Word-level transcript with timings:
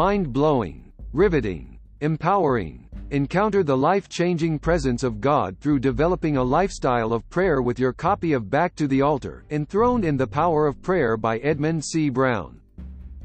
mind 0.00 0.32
blowing, 0.32 0.90
riveting, 1.12 1.78
empowering. 2.00 2.88
Encounter 3.10 3.62
the 3.62 3.76
life 3.76 4.08
changing 4.08 4.58
presence 4.58 5.02
of 5.02 5.20
God 5.20 5.58
through 5.60 5.78
developing 5.78 6.38
a 6.38 6.42
lifestyle 6.42 7.12
of 7.12 7.28
prayer 7.28 7.60
with 7.60 7.78
your 7.78 7.92
copy 7.92 8.32
of 8.32 8.48
Back 8.48 8.74
to 8.76 8.88
the 8.88 9.02
Altar, 9.02 9.44
Enthroned 9.50 10.06
in 10.06 10.16
the 10.16 10.26
Power 10.26 10.66
of 10.66 10.80
Prayer 10.80 11.18
by 11.18 11.36
Edmund 11.40 11.84
C. 11.84 12.08
Brown. 12.08 12.62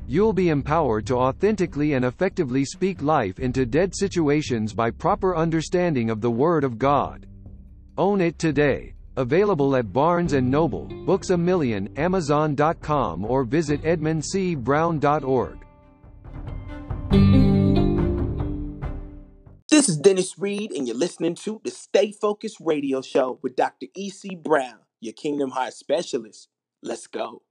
You'll 0.06 0.34
be 0.34 0.50
empowered 0.50 1.08
to 1.08 1.16
authentically 1.16 1.94
and 1.94 2.04
effectively 2.04 2.66
speak 2.66 3.02
life 3.02 3.40
into 3.40 3.66
dead 3.66 3.96
situations 3.96 4.74
by 4.74 4.92
proper 4.92 5.34
understanding 5.34 6.10
of 6.10 6.20
the 6.20 6.36
Word 6.44 6.66
of 6.66 6.78
God. 6.78 7.26
Own 7.98 8.20
it 8.20 8.38
today. 8.38 8.96
Available 9.16 9.78
at 9.78 9.94
Barnes 9.94 10.34
& 10.34 10.42
Noble, 10.42 10.88
Books 11.06 11.30
A 11.30 11.38
Million, 11.38 11.88
Amazon.com 11.96 13.24
or 13.24 13.46
visit 13.46 13.82
edmundcbrown.org. 13.84 15.60
This 19.70 19.90
is 19.90 19.98
Dennis 19.98 20.40
Reed, 20.40 20.72
and 20.72 20.88
you're 20.88 20.98
listening 20.98 21.36
to 21.36 21.62
the 21.64 21.72
Stay 21.72 22.12
Focused 22.12 22.58
Radio 22.60 23.02
Show 23.02 23.40
with 23.42 23.56
Dr. 23.56 23.88
E.C. 23.96 24.36
Brown, 24.36 24.80
your 25.02 25.14
Kingdom 25.14 25.52
Heart 25.52 25.74
Specialist. 25.74 26.50
Let's 26.82 27.08
go. 27.08 27.42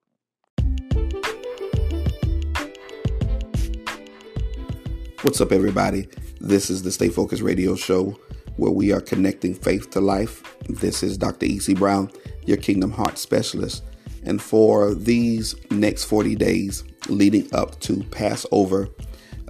What's 5.23 5.41
up, 5.41 5.53
everybody? 5.53 6.09
This 6.41 6.71
is 6.71 6.83
the 6.83 6.93
Stay 6.93 7.09
Focused 7.09 7.43
Radio 7.43 7.77
Show 7.77 8.19
where 8.57 8.73
we 8.73 8.93
are 8.93 9.01
connecting 9.01 9.55
faith 9.55 9.91
to 9.91 10.01
life. 10.01 10.57
This 10.69 11.03
is 11.03 11.19
Dr. 11.19 11.47
E.C. 11.47 11.75
Brown, 11.75 12.11
your 12.47 12.57
Kingdom 12.57 12.91
Heart 12.93 13.19
Specialist. 13.19 13.83
And 14.25 14.41
for 14.41 14.95
these 14.95 15.55
next 15.71 16.05
40 16.05 16.37
days 16.37 16.85
leading 17.09 17.53
up 17.55 17.79
to 17.81 18.03
Passover 18.05 18.89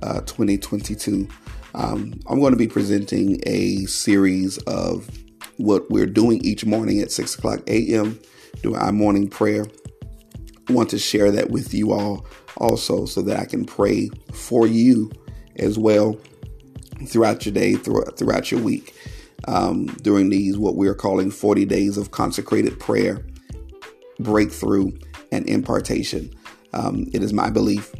uh, 0.05 0.21
2022, 0.21 1.27
um, 1.75 2.21
I'm 2.29 2.39
going 2.39 2.53
to 2.53 2.59
be 2.59 2.69
presenting 2.69 3.41
a 3.47 3.87
series 3.87 4.59
of 4.59 5.09
what 5.57 5.91
we're 5.91 6.07
doing 6.07 6.45
each 6.45 6.67
morning 6.67 7.01
at 7.01 7.11
6 7.11 7.37
o'clock 7.37 7.61
a.m. 7.67 8.21
doing 8.63 8.77
our 8.77 8.93
morning 8.93 9.29
prayer. 9.29 9.65
I 10.69 10.73
want 10.73 10.91
to 10.91 10.99
share 10.99 11.31
that 11.31 11.51
with 11.51 11.73
you 11.73 11.93
all 11.93 12.27
also 12.59 13.07
so 13.07 13.23
that 13.23 13.39
I 13.39 13.47
can 13.47 13.65
pray 13.65 14.11
for 14.33 14.67
you 14.67 15.11
as 15.57 15.79
well 15.79 16.19
throughout 17.07 17.47
your 17.47 17.55
day, 17.55 17.75
throughout 17.75 18.51
your 18.51 18.61
week, 18.61 18.95
um, 19.49 19.87
during 20.03 20.29
these 20.29 20.59
what 20.59 20.77
we're 20.77 20.95
calling 20.95 21.31
40 21.31 21.65
days 21.65 21.97
of 21.97 22.11
consecrated 22.11 22.79
prayer, 22.79 23.25
breakthrough, 24.19 24.93
and 25.33 25.49
impartation. 25.49 26.31
Um, 26.73 27.07
it 27.13 27.23
is 27.23 27.33
my 27.33 27.51
belief 27.51 27.95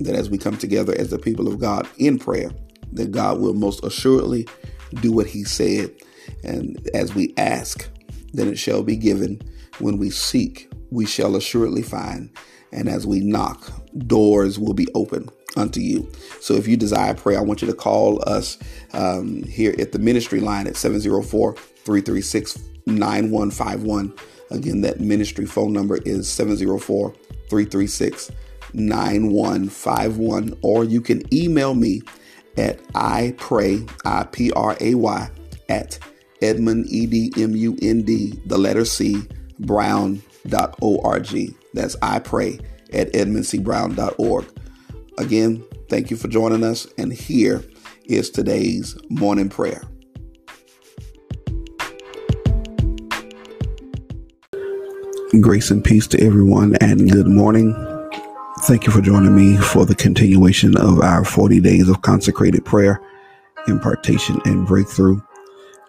that 0.00 0.14
as 0.14 0.30
we 0.30 0.38
come 0.38 0.56
together 0.56 0.94
as 0.96 1.10
the 1.10 1.18
people 1.18 1.48
of 1.48 1.58
God 1.58 1.88
in 1.98 2.18
prayer, 2.18 2.50
that 2.92 3.10
God 3.10 3.40
will 3.40 3.54
most 3.54 3.84
assuredly 3.84 4.46
do 5.00 5.12
what 5.12 5.26
He 5.26 5.44
said. 5.44 5.90
And 6.44 6.88
as 6.94 7.14
we 7.14 7.34
ask, 7.36 7.88
then 8.32 8.48
it 8.48 8.58
shall 8.58 8.82
be 8.82 8.96
given. 8.96 9.40
When 9.78 9.98
we 9.98 10.10
seek, 10.10 10.70
we 10.90 11.06
shall 11.06 11.36
assuredly 11.36 11.82
find. 11.82 12.30
And 12.72 12.88
as 12.88 13.06
we 13.06 13.20
knock, 13.20 13.70
doors 14.06 14.58
will 14.58 14.74
be 14.74 14.88
open 14.94 15.28
unto 15.56 15.80
you. 15.80 16.10
So 16.40 16.54
if 16.54 16.68
you 16.68 16.76
desire 16.76 17.14
prayer, 17.14 17.38
I 17.38 17.42
want 17.42 17.62
you 17.62 17.68
to 17.68 17.74
call 17.74 18.22
us 18.28 18.58
um, 18.92 19.42
here 19.44 19.74
at 19.78 19.92
the 19.92 19.98
ministry 19.98 20.40
line 20.40 20.66
at 20.66 20.76
704 20.76 21.54
336 21.54 22.58
9151. 22.86 24.14
Again, 24.50 24.80
that 24.82 25.00
ministry 25.00 25.46
phone 25.46 25.72
number 25.72 25.96
is 25.98 26.28
704 26.28 27.12
336 27.48 28.30
9151. 28.74 30.58
Or 30.62 30.84
you 30.84 31.00
can 31.00 31.22
email 31.34 31.74
me 31.74 32.02
at 32.56 32.80
I 32.94 33.34
pray, 33.38 33.84
I 34.04 34.24
P 34.24 34.50
R 34.52 34.76
A 34.80 34.94
Y, 34.94 35.30
at 35.68 35.98
Edmund, 36.42 36.86
E 36.88 37.06
D 37.06 37.32
M 37.36 37.54
U 37.56 37.76
N 37.80 38.02
D, 38.02 38.40
the 38.46 38.58
letter 38.58 38.84
C, 38.84 39.22
brown.org. 39.60 41.54
That's 41.74 41.96
I 42.02 42.18
pray 42.18 42.58
at 42.92 43.12
edmundcbrown.org. 43.12 44.46
Again, 45.18 45.64
thank 45.88 46.10
you 46.10 46.16
for 46.16 46.28
joining 46.28 46.64
us, 46.64 46.86
and 46.96 47.12
here 47.12 47.62
is 48.04 48.30
today's 48.30 48.96
morning 49.10 49.48
prayer. 49.48 49.82
Grace 55.40 55.70
and 55.70 55.84
peace 55.84 56.06
to 56.08 56.20
everyone, 56.24 56.74
and 56.80 57.10
good 57.10 57.26
morning. 57.26 57.87
Thank 58.68 58.86
you 58.86 58.92
for 58.92 59.00
joining 59.00 59.34
me 59.34 59.56
for 59.56 59.86
the 59.86 59.94
continuation 59.94 60.76
of 60.76 61.00
our 61.00 61.24
40 61.24 61.58
days 61.58 61.88
of 61.88 62.02
consecrated 62.02 62.66
prayer, 62.66 63.00
impartation, 63.66 64.42
and 64.44 64.66
breakthrough 64.66 65.22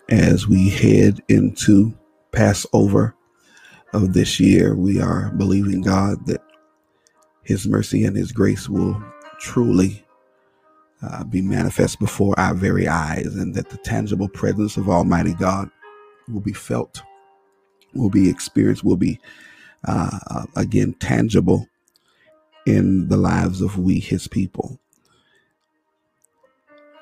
as 0.07 0.47
we 0.47 0.69
head 0.69 1.19
into 1.28 1.94
Passover 2.31 3.13
of 3.91 4.13
this 4.13 4.39
year. 4.39 4.75
We 4.75 5.01
are 5.01 5.29
believing 5.31 5.81
God 5.81 6.25
that 6.28 6.41
His 7.44 7.68
mercy 7.68 8.06
and 8.06 8.16
His 8.16 8.31
grace 8.31 8.69
will 8.69 9.03
truly 9.41 10.06
uh, 11.03 11.25
be 11.25 11.41
manifest 11.41 12.00
before 12.00 12.34
our 12.39 12.53
very 12.53 12.88
eyes, 12.88 13.35
and 13.35 13.53
that 13.56 13.69
the 13.72 13.78
tangible 13.79 14.29
presence 14.29 14.78
of 14.78 14.88
Almighty 14.88 15.34
God 15.34 15.69
will 16.29 16.39
be 16.39 16.53
felt, 16.53 17.01
will 17.94 18.09
be 18.09 18.30
experienced, 18.30 18.86
will 18.86 18.95
be 18.95 19.19
uh, 19.86 20.18
uh, 20.27 20.45
again 20.56 20.94
tangible 20.94 21.69
in 22.65 23.07
the 23.07 23.17
lives 23.17 23.61
of 23.61 23.77
we, 23.79 24.00
His 24.00 24.27
people. 24.27 24.79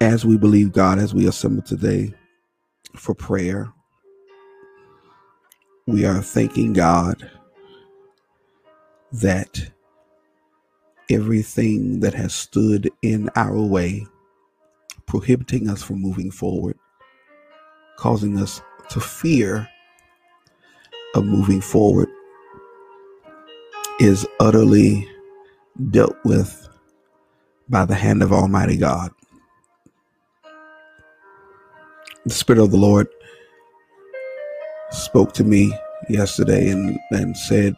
As 0.02 0.26
we 0.26 0.38
believe 0.38 0.72
God, 0.72 1.00
as 1.00 1.14
we 1.14 1.28
assemble 1.28 1.64
today 1.64 2.14
for 2.96 3.16
prayer, 3.16 3.72
we 5.88 6.06
are 6.06 6.22
thanking 6.22 6.74
God 6.74 7.30
that 9.12 9.72
everything 11.10 12.02
that 12.02 12.14
has 12.14 12.34
stood 12.34 12.90
in 13.02 13.30
our 13.36 13.60
way, 13.60 14.06
prohibiting 15.06 15.70
us 15.70 15.82
from 15.82 16.02
moving 16.02 16.30
forward, 16.30 16.78
causing 17.98 18.38
us 18.38 18.62
to 18.90 19.00
fear 19.00 19.68
of 21.16 21.26
moving 21.26 21.62
forward, 21.62 22.10
is 24.00 24.28
utterly 24.40 25.08
dealt 25.92 26.18
with 26.26 26.68
by 27.70 27.86
the 27.86 27.96
hand 27.96 28.24
of 28.24 28.34
Almighty 28.34 28.78
God. 28.78 29.12
The 32.26 32.34
Spirit 32.34 32.62
of 32.64 32.72
the 32.72 32.78
Lord 32.78 33.08
spoke 34.92 35.34
to 35.34 35.44
me 35.44 35.74
yesterday 36.10 36.70
and, 36.70 37.00
and 37.12 37.38
said 37.38 37.76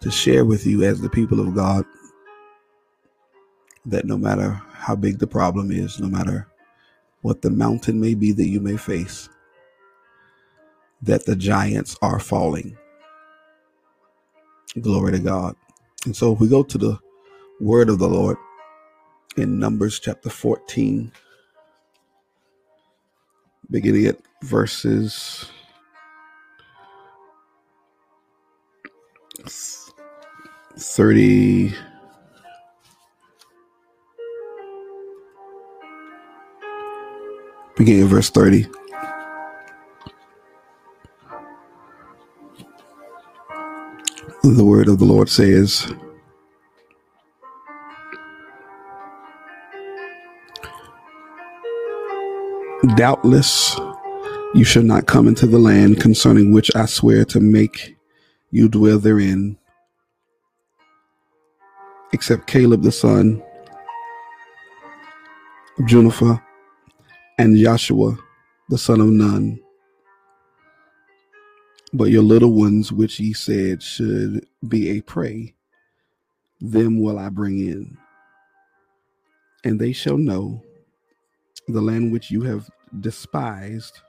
to 0.00 0.10
share 0.10 0.44
with 0.44 0.66
you 0.66 0.84
as 0.84 1.00
the 1.00 1.10
people 1.10 1.40
of 1.40 1.54
God 1.54 1.84
that 3.86 4.04
no 4.06 4.18
matter 4.18 4.60
how 4.72 4.96
big 4.96 5.18
the 5.18 5.26
problem 5.26 5.70
is, 5.72 6.00
no 6.00 6.08
matter 6.08 6.48
what 7.22 7.42
the 7.42 7.50
mountain 7.50 8.00
may 8.00 8.14
be 8.14 8.32
that 8.32 8.48
you 8.48 8.60
may 8.60 8.76
face, 8.76 9.28
that 11.02 11.26
the 11.26 11.36
giants 11.36 11.96
are 12.02 12.20
falling. 12.20 12.76
Glory 14.80 15.12
to 15.12 15.20
God. 15.20 15.56
And 16.04 16.16
so 16.16 16.32
if 16.32 16.40
we 16.40 16.48
go 16.48 16.62
to 16.62 16.78
the 16.78 16.98
word 17.60 17.88
of 17.88 17.98
the 17.98 18.08
Lord 18.08 18.36
in 19.36 19.58
Numbers 19.58 20.00
chapter 20.00 20.30
14, 20.30 21.12
beginning 23.70 24.06
at 24.06 24.18
verses 24.42 25.46
30. 30.76 31.74
beginning 37.76 38.02
of 38.02 38.10
verse 38.10 38.30
30. 38.30 38.66
The 44.42 44.64
word 44.64 44.88
of 44.88 44.98
the 44.98 45.04
Lord 45.04 45.28
says, 45.28 45.94
Doubtless 52.96 53.78
you 54.54 54.64
shall 54.64 54.82
not 54.82 55.06
come 55.06 55.28
into 55.28 55.46
the 55.46 55.60
land 55.60 56.00
concerning 56.00 56.52
which 56.52 56.74
I 56.74 56.86
swear 56.86 57.24
to 57.26 57.38
make 57.40 57.96
you 58.50 58.68
dwell 58.68 58.98
therein, 58.98 59.58
except 62.12 62.48
Caleb 62.48 62.82
the 62.82 62.92
son 62.92 63.40
of 65.78 65.86
Jephunneh 65.86 66.42
and 67.38 67.56
Joshua 67.56 68.18
the 68.70 68.78
son 68.78 69.00
of 69.00 69.06
Nun. 69.06 69.61
But 71.92 72.10
your 72.10 72.22
little 72.22 72.52
ones, 72.52 72.92
which 72.92 73.20
ye 73.20 73.32
said 73.34 73.82
should 73.82 74.46
be 74.66 74.90
a 74.90 75.02
prey, 75.02 75.54
them 76.60 77.00
will 77.00 77.18
I 77.18 77.28
bring 77.28 77.58
in. 77.58 77.98
And 79.64 79.80
they 79.80 79.92
shall 79.92 80.18
know 80.18 80.62
the 81.68 81.82
land 81.82 82.12
which 82.12 82.30
you 82.30 82.42
have 82.42 82.68
despised. 83.00 84.00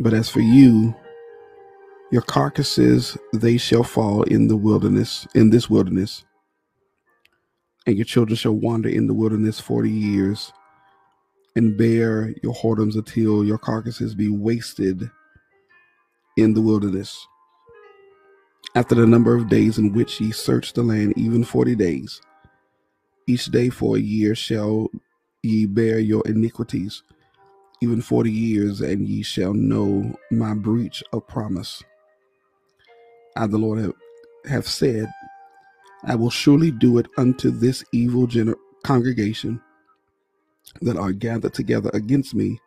But 0.00 0.14
as 0.14 0.28
for 0.28 0.40
you, 0.40 0.94
your 2.10 2.22
carcasses 2.22 3.16
they 3.32 3.56
shall 3.56 3.84
fall 3.84 4.22
in 4.24 4.48
the 4.48 4.56
wilderness, 4.56 5.26
in 5.34 5.50
this 5.50 5.70
wilderness, 5.70 6.24
and 7.86 7.96
your 7.96 8.04
children 8.04 8.36
shall 8.36 8.52
wander 8.54 8.88
in 8.88 9.06
the 9.06 9.14
wilderness 9.14 9.60
forty 9.60 9.90
years, 9.90 10.52
and 11.56 11.76
bear 11.76 12.34
your 12.42 12.54
whoredoms 12.54 12.94
until 12.94 13.44
your 13.44 13.58
carcasses 13.58 14.14
be 14.14 14.28
wasted 14.28 15.10
in 16.36 16.54
the 16.54 16.62
wilderness. 16.62 17.26
After 18.74 18.94
the 18.94 19.06
number 19.06 19.36
of 19.36 19.48
days 19.48 19.78
in 19.78 19.92
which 19.92 20.20
ye 20.20 20.32
search 20.32 20.72
the 20.72 20.82
land, 20.82 21.14
even 21.16 21.44
forty 21.44 21.74
days, 21.76 22.20
each 23.26 23.46
day 23.46 23.70
for 23.70 23.96
a 23.96 24.00
year 24.00 24.34
shall 24.34 24.88
ye 25.42 25.66
bear 25.66 25.98
your 25.98 26.22
iniquities, 26.26 27.02
even 27.80 28.00
forty 28.02 28.32
years, 28.32 28.80
and 28.80 29.06
ye 29.06 29.22
shall 29.22 29.54
know 29.54 30.14
my 30.30 30.54
breach 30.54 31.02
of 31.12 31.26
promise. 31.28 31.82
I, 33.36 33.46
the 33.46 33.58
Lord, 33.58 33.80
have, 33.80 33.94
have 34.46 34.66
said, 34.68 35.06
I 36.04 36.16
will 36.16 36.30
surely 36.30 36.70
do 36.70 36.98
it 36.98 37.06
unto 37.16 37.50
this 37.50 37.84
evil 37.92 38.26
gener- 38.26 38.56
congregation 38.84 39.60
that 40.82 40.96
are 40.96 41.12
gathered 41.12 41.54
together 41.54 41.90
against 41.94 42.34
me 42.34 42.60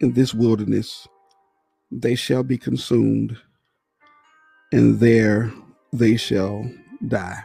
in 0.00 0.12
this 0.12 0.34
wilderness. 0.34 1.06
They 1.90 2.14
shall 2.14 2.44
be 2.44 2.56
consumed, 2.56 3.36
and 4.72 5.00
there 5.00 5.52
they 5.92 6.16
shall 6.16 6.70
die. 7.08 7.42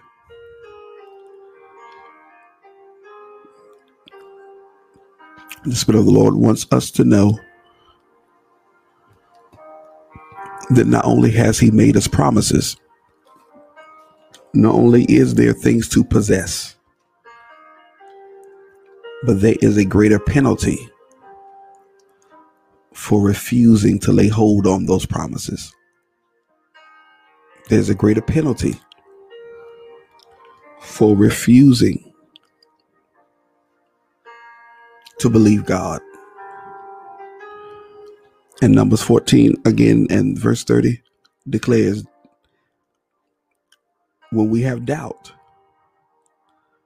The 5.64 5.76
Spirit 5.76 6.00
of 6.00 6.06
the 6.06 6.12
Lord 6.12 6.36
wants 6.36 6.68
us 6.72 6.92
to 6.92 7.04
know 7.04 7.40
that 10.70 10.86
not 10.86 11.06
only 11.06 11.32
has 11.32 11.58
He 11.58 11.72
made 11.72 11.98
us 11.98 12.08
promises, 12.08 12.78
not 14.54 14.76
only 14.76 15.06
is 15.06 15.34
there 15.36 15.54
things 15.54 15.90
to 15.90 16.04
possess, 16.04 16.76
but 19.24 19.42
there 19.42 19.56
is 19.62 19.78
a 19.78 19.86
greater 19.86 20.20
penalty 20.20 20.78
for 22.96 23.22
refusing 23.22 24.00
to 24.00 24.12
lay 24.14 24.30
hold 24.30 24.66
on 24.66 24.86
those 24.86 25.06
promises. 25.06 25.72
There's 27.70 27.90
a 27.90 27.96
greater 27.96 28.22
penalty 28.22 28.76
for 30.80 31.16
refusing 31.16 32.14
to 35.20 35.30
believe 35.30 35.66
God. 35.66 36.02
And 38.62 38.74
Numbers 38.74 39.02
14 39.04 39.56
again 39.66 40.08
and 40.10 40.40
verse 40.40 40.64
30 40.64 41.02
declares 41.50 42.06
when 44.32 44.50
we 44.50 44.62
have 44.62 44.86
doubt, 44.86 45.34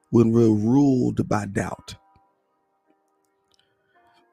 when 0.10 0.32
we're 0.32 0.50
ruled 0.50 1.30
by 1.30 1.46
doubt, 1.46 1.96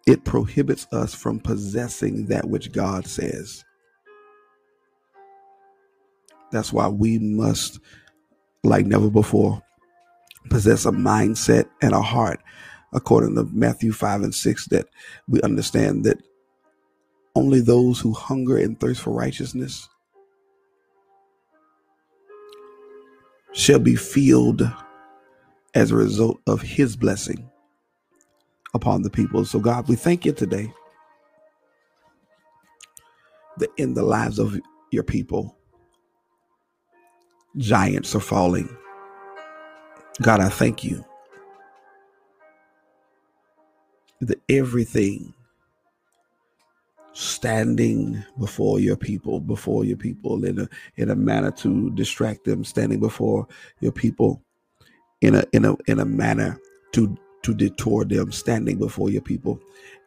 it 0.06 0.24
prohibits 0.24 0.86
us 0.92 1.14
from 1.14 1.40
possessing 1.40 2.26
that 2.26 2.48
which 2.48 2.72
God 2.72 3.06
says. 3.06 3.64
That's 6.52 6.72
why 6.72 6.88
we 6.88 7.18
must, 7.18 7.80
like 8.62 8.86
never 8.86 9.10
before, 9.10 9.60
possess 10.48 10.86
a 10.86 10.92
mindset 10.92 11.68
and 11.82 11.92
a 11.92 12.02
heart 12.02 12.40
according 12.92 13.34
to 13.34 13.44
Matthew 13.52 13.92
5 13.92 14.22
and 14.22 14.34
6, 14.34 14.66
that 14.66 14.86
we 15.28 15.42
understand 15.42 16.04
that 16.04 16.22
only 17.34 17.60
those 17.60 18.00
who 18.00 18.12
hunger 18.12 18.56
and 18.56 18.78
thirst 18.80 19.02
for 19.02 19.10
righteousness 19.10 19.88
shall 23.52 23.80
be 23.80 23.96
filled 23.96 24.62
as 25.74 25.90
a 25.90 25.96
result 25.96 26.40
of 26.46 26.62
his 26.62 26.96
blessing 26.96 27.50
upon 28.74 29.02
the 29.02 29.10
people. 29.10 29.44
So, 29.44 29.58
God, 29.58 29.88
we 29.88 29.96
thank 29.96 30.24
you 30.24 30.32
today 30.32 30.72
that 33.58 33.70
in 33.76 33.94
the 33.94 34.02
lives 34.02 34.38
of 34.38 34.58
your 34.90 35.02
people, 35.02 35.56
giants 37.56 38.14
are 38.14 38.20
falling. 38.20 38.68
God, 40.22 40.40
I 40.40 40.48
thank 40.48 40.84
you 40.84 41.04
that 44.20 44.40
everything 44.48 45.34
standing 47.12 48.22
before 48.38 48.78
your 48.78 48.96
people, 48.96 49.40
before 49.40 49.84
your 49.84 49.96
people 49.96 50.44
in 50.44 50.60
a 50.60 50.68
in 50.96 51.10
a 51.10 51.16
manner 51.16 51.50
to 51.50 51.90
distract 51.92 52.44
them, 52.44 52.64
standing 52.64 53.00
before 53.00 53.46
your 53.80 53.92
people 53.92 54.42
in 55.22 55.34
a 55.34 55.44
in 55.52 55.64
a 55.64 55.76
in 55.86 55.98
a 55.98 56.04
manner 56.04 56.58
to 56.92 57.16
to 57.42 57.54
detour 57.54 58.04
them, 58.04 58.32
standing 58.32 58.78
before 58.78 59.10
your 59.10 59.22
people 59.22 59.60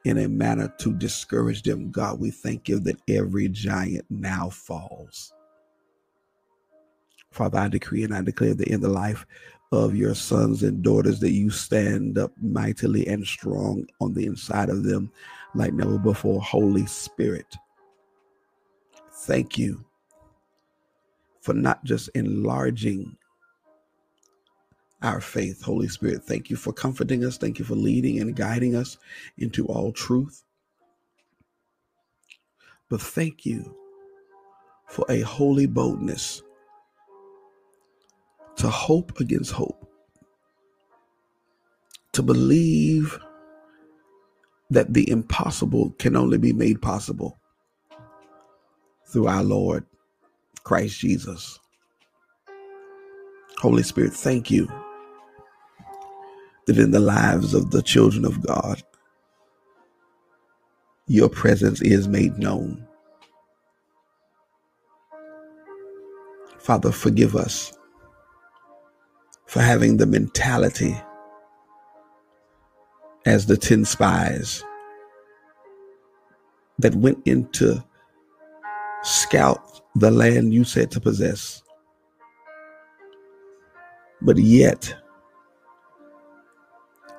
in 0.06 0.20
a 0.20 0.28
manner 0.28 0.74
to 0.80 0.94
discourage 0.94 1.64
them. 1.64 1.92
God, 1.92 2.20
we 2.20 2.32
thank 2.32 2.70
you 2.70 2.80
that 2.82 3.00
every 3.08 3.50
giant 3.50 4.06
now 4.10 4.50
falls. 4.50 5.34
Father, 7.32 7.60
I 7.60 7.68
decree 7.68 8.04
and 8.04 8.14
I 8.14 8.22
declare 8.22 8.54
that 8.54 8.68
in 8.68 8.82
the 8.82 8.90
life 8.90 9.26
of 9.72 9.96
your 9.96 10.16
sons 10.16 10.64
and 10.64 10.82
daughters 10.82 11.20
that 11.20 11.32
you 11.32 11.50
stand 11.50 12.18
up 12.18 12.32
mightily 12.42 13.06
and 13.08 13.26
strong 13.26 13.86
on 14.02 14.14
the 14.14 14.26
inside 14.26 14.70
of 14.70 14.84
them 14.84 15.12
like 15.54 15.74
never 15.74 16.00
before. 16.00 16.42
Holy 16.42 16.86
Spirit, 16.88 17.56
thank 19.12 19.58
you 19.58 19.86
for 21.42 21.54
not 21.54 21.84
just 21.84 22.10
enlarging 22.16 23.16
our 25.02 25.22
faith. 25.22 25.62
Holy 25.64 25.88
Spirit, 25.88 26.24
thank 26.24 26.50
you 26.50 26.56
for 26.56 26.74
comforting 26.74 27.24
us. 27.24 27.38
Thank 27.38 27.60
you 27.60 27.66
for 27.66 27.76
leading 27.76 28.20
and 28.20 28.36
guiding 28.36 28.76
us 28.76 28.98
into 29.38 29.66
all 29.68 29.92
truth. 29.92 30.44
But 32.90 33.02
thank 33.02 33.46
you 33.46 33.76
for 34.88 35.06
a 35.10 35.22
holy 35.22 35.68
boldness 35.68 36.42
to 38.58 38.70
hope 38.70 39.20
against 39.20 39.52
hope, 39.52 39.88
to 42.14 42.22
believe 42.22 43.18
that 44.70 44.94
the 44.94 45.10
impossible 45.10 45.92
can 46.00 46.16
only 46.16 46.38
be 46.38 46.54
made 46.54 46.82
possible 46.82 47.40
through 49.08 49.28
our 49.28 49.44
Lord 49.44 49.86
Christ 50.64 51.00
Jesus. 51.00 51.60
Holy 53.58 53.84
Spirit, 53.84 54.14
thank 54.14 54.52
you 54.52 54.70
in 56.78 56.92
the 56.92 57.00
lives 57.00 57.54
of 57.54 57.72
the 57.72 57.82
children 57.82 58.26
of 58.26 58.46
God, 58.46 58.84
your 61.08 61.30
presence 61.30 61.82
is 61.82 62.08
made 62.08 62.38
known. 62.38 62.86
Father, 66.60 66.92
forgive 66.92 67.36
us 67.36 67.74
for 69.46 69.62
having 69.62 69.98
the 69.98 70.06
mentality 70.06 70.96
as 73.26 73.48
the 73.48 73.58
10 73.58 73.86
spies 73.86 74.64
that 76.78 76.94
went 76.96 77.20
into 77.26 77.84
scout 79.04 79.82
the 79.96 80.12
land 80.12 80.54
you 80.54 80.64
said 80.64 80.92
to 80.92 81.00
possess. 81.00 81.64
But 84.22 84.38
yet 84.38 84.94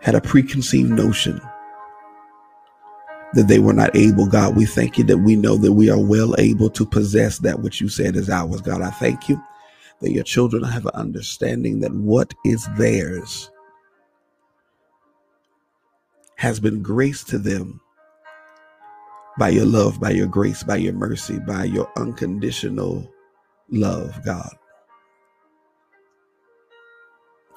had 0.00 0.14
a 0.14 0.20
preconceived 0.20 0.90
notion 0.90 1.40
that 3.34 3.48
they 3.48 3.58
were 3.58 3.72
not 3.72 3.94
able. 3.94 4.26
God, 4.26 4.56
we 4.56 4.66
thank 4.66 4.98
you 4.98 5.04
that 5.04 5.18
we 5.18 5.36
know 5.36 5.56
that 5.56 5.72
we 5.72 5.90
are 5.90 6.00
well 6.00 6.34
able 6.38 6.70
to 6.70 6.84
possess 6.86 7.38
that 7.38 7.60
which 7.60 7.80
you 7.80 7.88
said 7.88 8.16
is 8.16 8.28
ours. 8.30 8.60
God, 8.60 8.82
I 8.82 8.90
thank 8.90 9.28
you 9.28 9.42
that 10.00 10.12
your 10.12 10.24
children 10.24 10.62
have 10.64 10.86
an 10.86 10.92
understanding 10.94 11.80
that 11.80 11.94
what 11.94 12.34
is 12.44 12.66
theirs 12.76 13.50
has 16.36 16.58
been 16.58 16.82
grace 16.82 17.22
to 17.24 17.38
them 17.38 17.80
by 19.38 19.50
your 19.50 19.66
love, 19.66 20.00
by 20.00 20.10
your 20.10 20.26
grace, 20.26 20.62
by 20.62 20.76
your 20.76 20.94
mercy, 20.94 21.38
by 21.38 21.64
your 21.64 21.90
unconditional 21.96 23.08
love, 23.70 24.18
God. 24.24 24.50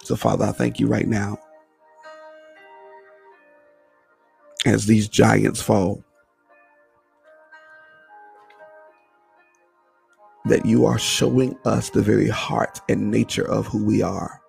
So, 0.04 0.16
Father, 0.16 0.46
I 0.46 0.52
thank 0.52 0.80
you 0.80 0.88
right 0.88 1.08
now 1.08 1.40
as 4.66 4.86
these 4.86 5.08
giants 5.08 5.62
fall. 5.62 6.04
that 10.46 10.66
you 10.66 10.86
are 10.86 11.00
showing 11.00 11.58
us 11.66 11.90
the 11.90 12.02
very 12.02 12.28
heart 12.28 12.82
and 12.90 13.10
nature 13.10 13.48
of 13.50 13.66
who 13.68 13.84
we 13.84 14.02
are. 14.02 14.42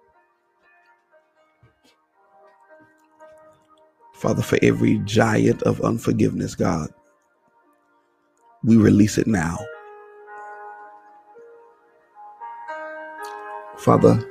Father, 4.14 4.42
for 4.42 4.58
every 4.62 4.98
giant 5.04 5.62
of 5.62 5.80
unforgiveness, 5.82 6.54
God, 6.54 6.88
we 8.64 8.76
release 8.76 9.18
it 9.18 9.26
now. 9.26 9.58
Father, 13.76 14.26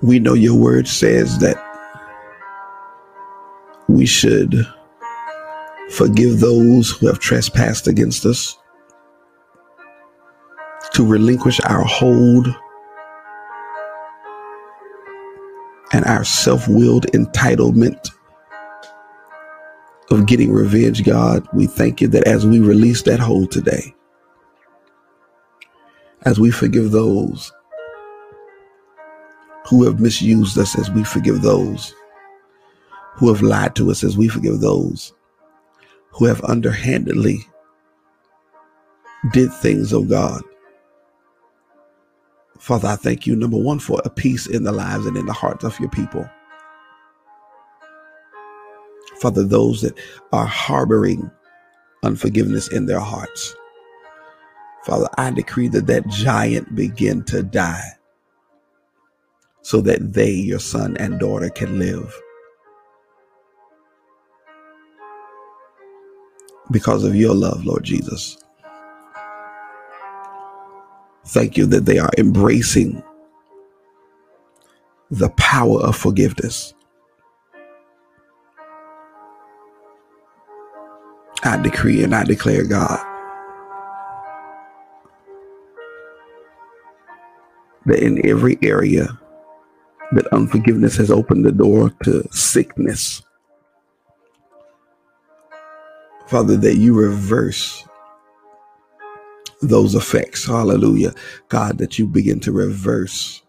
we 0.00 0.18
know 0.18 0.34
your 0.34 0.54
word 0.54 0.86
says 0.86 1.38
that 1.40 1.56
we 3.96 4.04
should 4.04 4.54
forgive 5.88 6.38
those 6.40 6.90
who 6.90 7.06
have 7.06 7.18
trespassed 7.18 7.88
against 7.88 8.26
us, 8.26 8.58
to 10.92 11.06
relinquish 11.06 11.60
our 11.60 11.82
hold 11.82 12.46
and 15.94 16.04
our 16.04 16.24
self 16.24 16.68
willed 16.68 17.06
entitlement 17.12 18.10
of 20.10 20.26
getting 20.26 20.52
revenge, 20.52 21.02
God. 21.02 21.48
We 21.54 21.66
thank 21.66 22.02
you 22.02 22.08
that 22.08 22.24
as 22.24 22.46
we 22.46 22.60
release 22.60 23.00
that 23.02 23.18
hold 23.18 23.50
today, 23.50 23.94
as 26.26 26.38
we 26.38 26.50
forgive 26.50 26.90
those 26.90 27.50
who 29.66 29.84
have 29.84 30.00
misused 30.00 30.58
us, 30.58 30.78
as 30.78 30.90
we 30.90 31.02
forgive 31.02 31.40
those 31.40 31.94
who 33.16 33.32
have 33.32 33.42
lied 33.42 33.74
to 33.76 33.90
us, 33.90 34.04
as 34.04 34.16
we 34.16 34.28
forgive 34.28 34.60
those 34.60 35.12
who 36.10 36.26
have 36.26 36.42
underhandedly 36.44 37.38
did 39.32 39.52
things, 39.52 39.92
oh 39.92 40.04
God. 40.04 40.42
Father, 42.58 42.88
I 42.88 42.96
thank 42.96 43.26
you, 43.26 43.36
number 43.36 43.58
one, 43.58 43.78
for 43.78 44.00
a 44.04 44.10
peace 44.10 44.46
in 44.46 44.64
the 44.64 44.72
lives 44.72 45.06
and 45.06 45.16
in 45.16 45.26
the 45.26 45.32
hearts 45.32 45.64
of 45.64 45.78
your 45.78 45.90
people. 45.90 46.28
Father, 49.20 49.44
those 49.44 49.82
that 49.82 49.98
are 50.32 50.46
harboring 50.46 51.30
unforgiveness 52.02 52.68
in 52.68 52.86
their 52.86 53.00
hearts. 53.00 53.54
Father, 54.84 55.08
I 55.18 55.30
decree 55.30 55.68
that 55.68 55.86
that 55.86 56.06
giant 56.08 56.74
begin 56.74 57.24
to 57.24 57.42
die 57.42 57.92
so 59.62 59.80
that 59.80 60.12
they, 60.12 60.30
your 60.30 60.60
son 60.60 60.96
and 60.98 61.18
daughter, 61.18 61.50
can 61.50 61.78
live. 61.78 62.14
Because 66.70 67.04
of 67.04 67.14
your 67.14 67.34
love, 67.34 67.64
Lord 67.64 67.84
Jesus. 67.84 68.38
Thank 71.26 71.56
you 71.56 71.66
that 71.66 71.86
they 71.86 71.98
are 71.98 72.10
embracing 72.18 73.02
the 75.10 75.30
power 75.30 75.80
of 75.82 75.96
forgiveness. 75.96 76.74
I 81.44 81.56
decree 81.62 82.02
and 82.04 82.14
I 82.14 82.24
declare, 82.24 82.64
God, 82.66 83.00
that 87.86 88.00
in 88.00 88.26
every 88.26 88.58
area 88.62 89.18
that 90.12 90.26
unforgiveness 90.28 90.96
has 90.96 91.10
opened 91.10 91.44
the 91.44 91.52
door 91.52 91.90
to 92.04 92.28
sickness, 92.32 93.22
Father, 96.28 96.56
that 96.56 96.76
you 96.76 96.94
reverse 96.94 97.86
those 99.62 99.94
effects. 99.94 100.46
Hallelujah. 100.46 101.12
God, 101.48 101.78
that 101.78 101.98
you 101.98 102.06
begin 102.06 102.40
to 102.40 102.52
reverse 102.52 103.42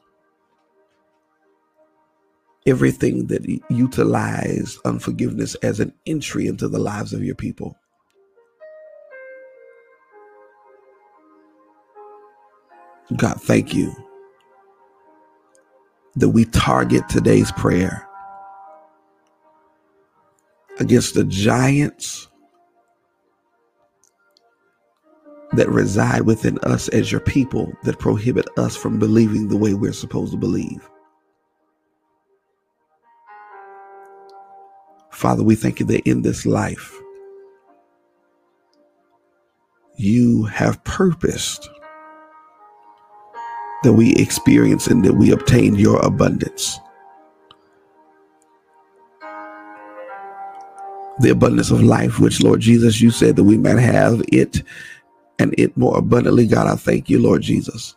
everything 2.67 3.27
that 3.27 3.45
utilize 3.69 4.77
unforgiveness 4.85 5.55
as 5.55 5.79
an 5.79 5.93
entry 6.05 6.47
into 6.47 6.67
the 6.67 6.79
lives 6.79 7.13
of 7.13 7.23
your 7.23 7.35
people. 7.35 7.77
God, 13.15 13.41
thank 13.41 13.73
you 13.73 13.95
that 16.17 16.29
we 16.29 16.45
target 16.45 17.07
today's 17.09 17.51
prayer 17.53 18.07
against 20.79 21.13
the 21.13 21.23
giants 21.23 22.26
that 25.53 25.69
reside 25.69 26.21
within 26.21 26.57
us 26.59 26.89
as 26.89 27.11
your 27.11 27.21
people 27.21 27.71
that 27.83 27.99
prohibit 27.99 28.47
us 28.57 28.75
from 28.75 28.99
believing 28.99 29.47
the 29.47 29.57
way 29.57 29.73
we're 29.73 29.93
supposed 29.93 30.31
to 30.31 30.37
believe. 30.37 30.89
Father, 35.11 35.43
we 35.43 35.55
thank 35.55 35.79
you 35.79 35.85
that 35.87 36.07
in 36.07 36.21
this 36.21 36.45
life, 36.45 36.93
you 39.95 40.43
have 40.43 40.83
purposed 40.83 41.69
that 43.83 43.93
we 43.93 44.13
experience 44.15 44.87
and 44.87 45.03
that 45.03 45.13
we 45.13 45.31
obtain 45.31 45.75
your 45.75 45.99
abundance. 46.05 46.79
The 51.19 51.29
abundance 51.31 51.71
of 51.71 51.81
life, 51.81 52.19
which, 52.19 52.43
Lord 52.43 52.59
Jesus, 52.59 53.01
you 53.01 53.09
said 53.09 53.35
that 53.37 53.43
we 53.43 53.57
might 53.57 53.79
have 53.79 54.21
it 54.27 54.61
and 55.39 55.53
it 55.57 55.75
more 55.77 55.97
abundantly. 55.97 56.47
God, 56.47 56.67
I 56.67 56.75
thank 56.75 57.09
you, 57.09 57.21
Lord 57.21 57.41
Jesus. 57.41 57.95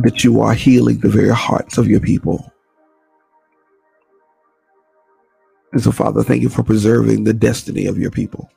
That 0.00 0.24
you 0.24 0.40
are 0.40 0.54
healing 0.54 0.98
the 0.98 1.08
very 1.08 1.34
hearts 1.34 1.76
of 1.76 1.88
your 1.88 2.00
people. 2.00 2.52
And 5.72 5.82
so, 5.82 5.92
Father, 5.92 6.22
thank 6.22 6.42
you 6.42 6.48
for 6.48 6.62
preserving 6.62 7.24
the 7.24 7.34
destiny 7.34 7.86
of 7.86 7.98
your 7.98 8.10
people. 8.10 8.50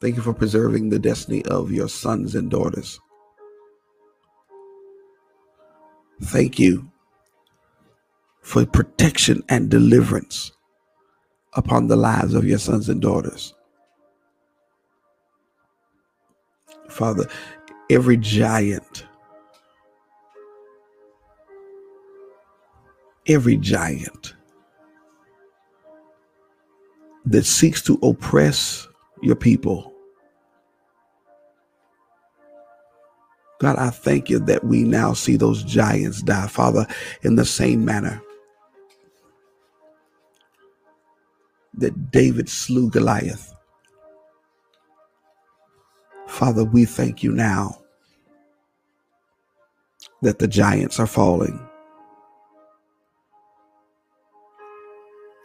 Thank 0.00 0.16
you 0.16 0.22
for 0.22 0.34
preserving 0.34 0.90
the 0.90 0.98
destiny 0.98 1.44
of 1.46 1.70
your 1.70 1.88
sons 1.88 2.34
and 2.34 2.50
daughters. 2.50 3.00
Thank 6.22 6.58
you 6.58 6.90
for 8.46 8.64
protection 8.64 9.42
and 9.48 9.68
deliverance 9.68 10.52
upon 11.54 11.88
the 11.88 11.96
lives 11.96 12.32
of 12.32 12.44
your 12.44 12.60
sons 12.60 12.88
and 12.88 13.02
daughters. 13.02 13.52
Father, 16.88 17.26
every 17.90 18.16
giant, 18.16 19.04
every 23.26 23.56
giant 23.56 24.34
that 27.24 27.44
seeks 27.44 27.82
to 27.82 27.98
oppress 28.00 28.86
your 29.22 29.34
people. 29.34 29.92
God, 33.58 33.76
I 33.76 33.90
thank 33.90 34.30
you 34.30 34.38
that 34.38 34.62
we 34.62 34.84
now 34.84 35.14
see 35.14 35.36
those 35.36 35.64
giants 35.64 36.22
die, 36.22 36.46
Father, 36.46 36.86
in 37.22 37.34
the 37.34 37.44
same 37.44 37.84
manner 37.84 38.22
that 41.76 42.10
David 42.10 42.48
slew 42.48 42.90
Goliath. 42.90 43.54
Father, 46.26 46.64
we 46.64 46.84
thank 46.84 47.22
you 47.22 47.32
now 47.32 47.78
that 50.22 50.38
the 50.38 50.48
giants 50.48 50.98
are 50.98 51.06
falling. 51.06 51.60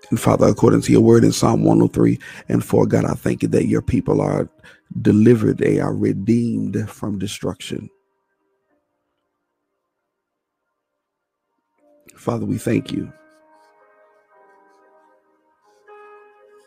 And 0.09 0.19
Father, 0.19 0.47
according 0.47 0.81
to 0.81 0.91
your 0.91 1.01
word 1.01 1.23
in 1.23 1.31
Psalm 1.31 1.63
103 1.63 2.19
and 2.49 2.63
4, 2.63 2.85
God, 2.85 3.05
I 3.05 3.13
thank 3.13 3.43
you 3.43 3.47
that 3.49 3.67
your 3.67 3.81
people 3.81 4.19
are 4.19 4.49
delivered, 5.01 5.57
they 5.57 5.79
are 5.79 5.93
redeemed 5.93 6.89
from 6.89 7.17
destruction. 7.17 7.89
Father, 12.15 12.45
we 12.45 12.57
thank 12.57 12.91
you 12.91 13.11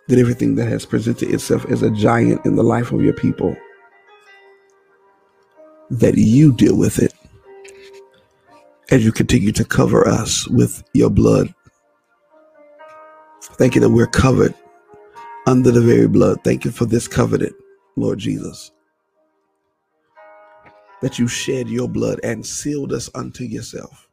that 0.08 0.18
everything 0.18 0.54
that 0.56 0.68
has 0.68 0.84
presented 0.84 1.30
itself 1.30 1.64
as 1.66 1.82
a 1.82 1.90
giant 1.90 2.44
in 2.44 2.56
the 2.56 2.62
life 2.62 2.92
of 2.92 3.02
your 3.02 3.14
people, 3.14 3.56
that 5.90 6.16
you 6.16 6.52
deal 6.52 6.76
with 6.76 6.98
it 6.98 7.14
as 8.90 9.04
you 9.04 9.12
continue 9.12 9.52
to 9.52 9.64
cover 9.64 10.06
us 10.06 10.46
with 10.48 10.82
your 10.92 11.10
blood. 11.10 11.54
Thank 13.42 13.74
you 13.74 13.80
that 13.80 13.90
we're 13.90 14.06
covered 14.06 14.54
under 15.46 15.70
the 15.70 15.80
very 15.80 16.08
blood. 16.08 16.38
Thank 16.44 16.64
you 16.64 16.70
for 16.70 16.86
this 16.86 17.08
covenant, 17.08 17.54
Lord 17.96 18.18
Jesus. 18.18 18.72
That 21.02 21.18
you 21.18 21.28
shed 21.28 21.68
your 21.68 21.88
blood 21.88 22.20
and 22.24 22.44
sealed 22.44 22.92
us 22.92 23.10
unto 23.14 23.44
yourself. 23.44 24.03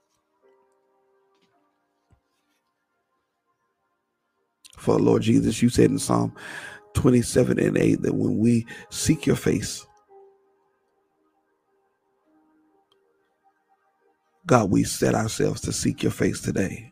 For 4.82 4.98
the 4.98 5.04
Lord 5.04 5.22
Jesus, 5.22 5.62
you 5.62 5.70
said 5.70 5.92
in 5.92 6.00
Psalm 6.00 6.34
27 6.96 7.60
and 7.60 7.78
8 7.78 8.02
that 8.02 8.16
when 8.16 8.40
we 8.40 8.66
seek 8.90 9.28
your 9.28 9.36
face, 9.36 9.86
God, 14.48 14.72
we 14.72 14.84
set 14.84 15.14
ourselves 15.14 15.62
to 15.62 15.72
seek 15.72 16.02
your 16.02 16.12
face 16.12 16.42
today. 16.42 16.92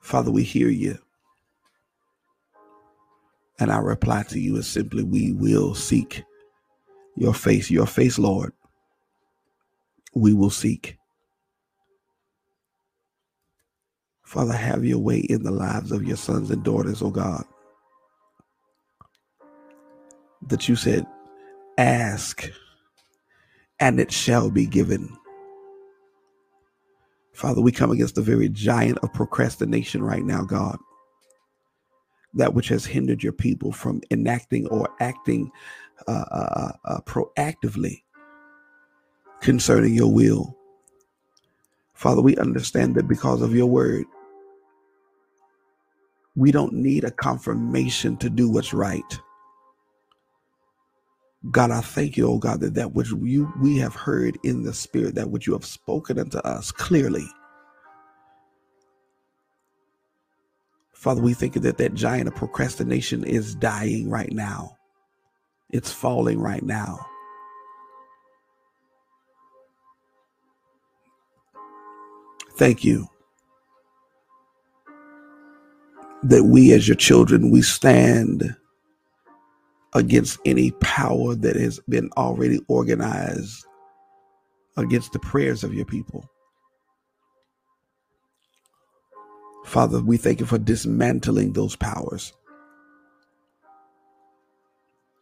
Father, 0.00 0.30
we 0.30 0.42
hear 0.42 0.70
you. 0.70 0.96
And 3.58 3.70
our 3.70 3.84
reply 3.84 4.22
to 4.30 4.40
you 4.40 4.56
is 4.56 4.66
simply, 4.66 5.02
we 5.02 5.32
will 5.34 5.74
seek 5.74 6.24
your 7.14 7.34
face, 7.34 7.70
your 7.70 7.86
face, 7.86 8.18
Lord. 8.18 8.54
We 10.14 10.32
will 10.32 10.48
seek. 10.48 10.96
Father, 14.26 14.54
have 14.54 14.84
your 14.84 14.98
way 14.98 15.20
in 15.20 15.44
the 15.44 15.52
lives 15.52 15.92
of 15.92 16.02
your 16.02 16.16
sons 16.16 16.50
and 16.50 16.64
daughters, 16.64 17.00
oh 17.00 17.10
God. 17.10 17.44
That 20.48 20.68
you 20.68 20.74
said, 20.74 21.06
ask 21.78 22.50
and 23.78 24.00
it 24.00 24.10
shall 24.10 24.50
be 24.50 24.66
given. 24.66 25.16
Father, 27.34 27.60
we 27.60 27.70
come 27.70 27.92
against 27.92 28.16
the 28.16 28.22
very 28.22 28.48
giant 28.48 28.98
of 28.98 29.12
procrastination 29.12 30.02
right 30.02 30.24
now, 30.24 30.42
God. 30.42 30.76
That 32.34 32.52
which 32.52 32.68
has 32.68 32.84
hindered 32.84 33.22
your 33.22 33.32
people 33.32 33.70
from 33.70 34.00
enacting 34.10 34.66
or 34.68 34.88
acting 34.98 35.52
uh, 36.08 36.24
uh, 36.30 36.72
uh, 36.84 37.00
proactively 37.02 38.02
concerning 39.40 39.94
your 39.94 40.12
will. 40.12 40.56
Father, 41.94 42.22
we 42.22 42.36
understand 42.38 42.96
that 42.96 43.06
because 43.06 43.40
of 43.40 43.54
your 43.54 43.66
word, 43.66 44.04
we 46.36 46.52
don't 46.52 46.74
need 46.74 47.04
a 47.04 47.10
confirmation 47.10 48.16
to 48.18 48.30
do 48.30 48.48
what's 48.50 48.74
right. 48.74 49.20
God, 51.50 51.70
I 51.70 51.80
thank 51.80 52.16
you, 52.16 52.28
oh 52.28 52.38
God, 52.38 52.60
that 52.60 52.74
that 52.74 52.92
which 52.94 53.10
you 53.10 53.52
we 53.60 53.78
have 53.78 53.94
heard 53.94 54.38
in 54.44 54.62
the 54.62 54.74
spirit, 54.74 55.14
that 55.14 55.30
which 55.30 55.46
you 55.46 55.52
have 55.54 55.64
spoken 55.64 56.18
unto 56.18 56.38
us 56.38 56.72
clearly. 56.72 57.26
Father, 60.92 61.22
we 61.22 61.34
think 61.34 61.54
that 61.54 61.78
that 61.78 61.94
giant 61.94 62.28
of 62.28 62.34
procrastination 62.34 63.24
is 63.24 63.54
dying 63.54 64.10
right 64.10 64.32
now. 64.32 64.76
It's 65.70 65.92
falling 65.92 66.40
right 66.40 66.62
now. 66.62 66.98
Thank 72.56 72.84
you 72.84 73.08
that 76.28 76.44
we 76.44 76.72
as 76.72 76.88
your 76.88 76.96
children, 76.96 77.50
we 77.50 77.62
stand 77.62 78.56
against 79.94 80.38
any 80.44 80.72
power 80.72 81.34
that 81.34 81.56
has 81.56 81.80
been 81.88 82.10
already 82.16 82.60
organized 82.68 83.64
against 84.76 85.12
the 85.12 85.18
prayers 85.18 85.64
of 85.64 85.72
your 85.72 85.86
people. 85.86 86.28
Father, 89.64 90.00
we 90.00 90.16
thank 90.16 90.40
you 90.40 90.46
for 90.46 90.58
dismantling 90.58 91.52
those 91.52 91.76
powers. 91.76 92.32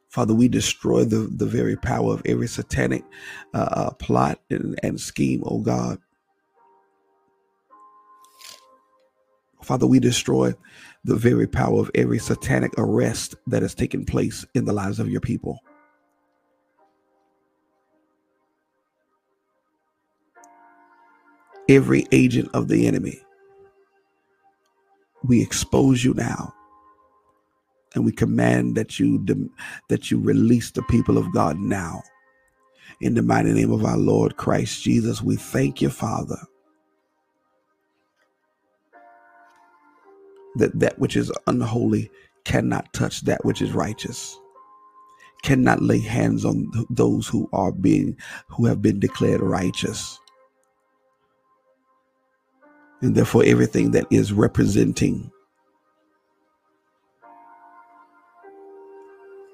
Father, 0.08 0.34
we 0.34 0.48
destroy 0.48 1.04
the, 1.04 1.28
the 1.34 1.46
very 1.46 1.76
power 1.76 2.14
of 2.14 2.22
every 2.24 2.46
satanic 2.46 3.04
uh, 3.52 3.68
uh 3.72 3.90
plot 3.94 4.38
and, 4.50 4.78
and 4.82 5.00
scheme, 5.00 5.42
oh 5.46 5.58
God. 5.58 5.98
Father, 9.64 9.86
we 9.86 10.00
destroy 10.00 10.54
the 11.04 11.16
very 11.16 11.46
power 11.46 11.80
of 11.80 11.90
every 11.94 12.18
satanic 12.18 12.72
arrest 12.78 13.36
that 13.48 13.62
has 13.62 13.74
taken 13.74 14.04
place 14.04 14.46
in 14.54 14.64
the 14.66 14.72
lives 14.72 15.00
of 15.00 15.10
your 15.10 15.20
people. 15.20 15.60
Every 21.68 22.06
agent 22.12 22.50
of 22.54 22.68
the 22.68 22.86
enemy, 22.86 23.20
we 25.24 25.42
expose 25.42 26.04
you 26.04 26.14
now 26.14 26.54
and 27.94 28.04
we 28.04 28.12
command 28.12 28.76
that 28.76 28.98
you 28.98 29.24
that 29.88 30.10
you 30.10 30.20
release 30.20 30.70
the 30.70 30.82
people 30.84 31.18
of 31.18 31.32
God 31.32 31.58
now 31.58 32.02
in 33.00 33.14
the 33.14 33.22
mighty 33.22 33.52
name 33.52 33.72
of 33.72 33.84
our 33.84 33.98
Lord 33.98 34.36
Christ 34.36 34.82
Jesus 34.82 35.22
we 35.22 35.36
thank 35.36 35.82
you 35.82 35.90
father 35.90 36.38
that 40.56 40.78
that 40.80 40.98
which 40.98 41.16
is 41.16 41.32
unholy 41.46 42.10
cannot 42.44 42.92
touch 42.92 43.22
that 43.22 43.44
which 43.44 43.62
is 43.62 43.72
righteous 43.72 44.38
cannot 45.42 45.82
lay 45.82 46.00
hands 46.00 46.44
on 46.44 46.70
those 46.90 47.28
who 47.28 47.48
are 47.52 47.72
being 47.72 48.16
who 48.48 48.66
have 48.66 48.82
been 48.82 48.98
declared 48.98 49.42
righteous. 49.42 50.18
And 53.02 53.14
therefore 53.14 53.44
everything 53.44 53.90
that 53.92 54.06
is 54.10 54.32
representing 54.32 55.30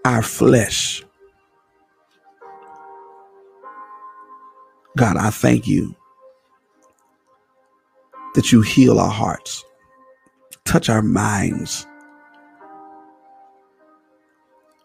our 0.04 0.22
flesh 0.22 1.04
God 4.96 5.16
I 5.16 5.30
thank 5.30 5.66
you 5.68 5.94
that 8.34 8.52
you 8.52 8.62
heal 8.62 9.00
our 9.00 9.10
hearts 9.10 9.64
touch 10.64 10.88
our 10.88 11.02
minds. 11.02 11.86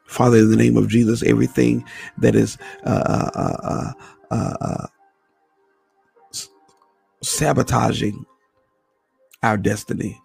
Father, 0.05 0.37
in 0.37 0.51
the 0.51 0.57
name 0.57 0.77
of 0.77 0.87
Jesus, 0.87 1.23
everything 1.23 1.83
that 2.19 2.35
is 2.35 2.57
uh, 2.85 3.29
uh, 3.35 3.93
uh, 4.31 4.87
sabotaging 7.23 8.25
our 9.43 9.57
destiny. 9.57 10.19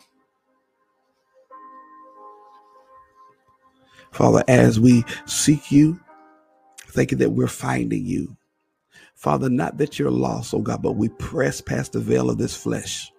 Father, 4.13 4.45
as 4.49 4.79
we 4.79 5.05
seek 5.27 5.73
you, 5.73 5.99
thinking 6.89 7.19
that 7.19 7.31
we're 7.31 7.47
finding 7.47 8.05
you. 8.05 8.37
Father, 9.15 9.49
not 9.49 9.79
that 9.79 9.99
you're 9.99 10.11
lost, 10.11 10.55
oh 10.55 10.61
God, 10.61 10.83
but 10.83 10.93
we 10.93 11.09
press 11.11 11.61
past 11.61 11.93
the 11.93 12.01
veil 12.01 12.31
of 12.31 12.39
this 12.39 12.57
flesh 12.57 13.13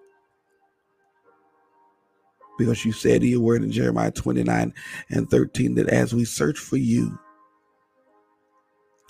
because 2.61 2.85
you 2.85 2.91
said 2.91 3.23
in 3.23 3.29
your 3.29 3.39
word 3.39 3.63
in 3.63 3.71
Jeremiah 3.71 4.11
29 4.11 4.71
and 5.09 5.29
13 5.29 5.73
that 5.75 5.89
as 5.89 6.13
we 6.13 6.25
search 6.25 6.59
for 6.59 6.77
you, 6.77 7.17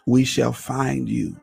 we 0.08 0.24
shall 0.24 0.54
find 0.54 1.10
you. 1.10 1.36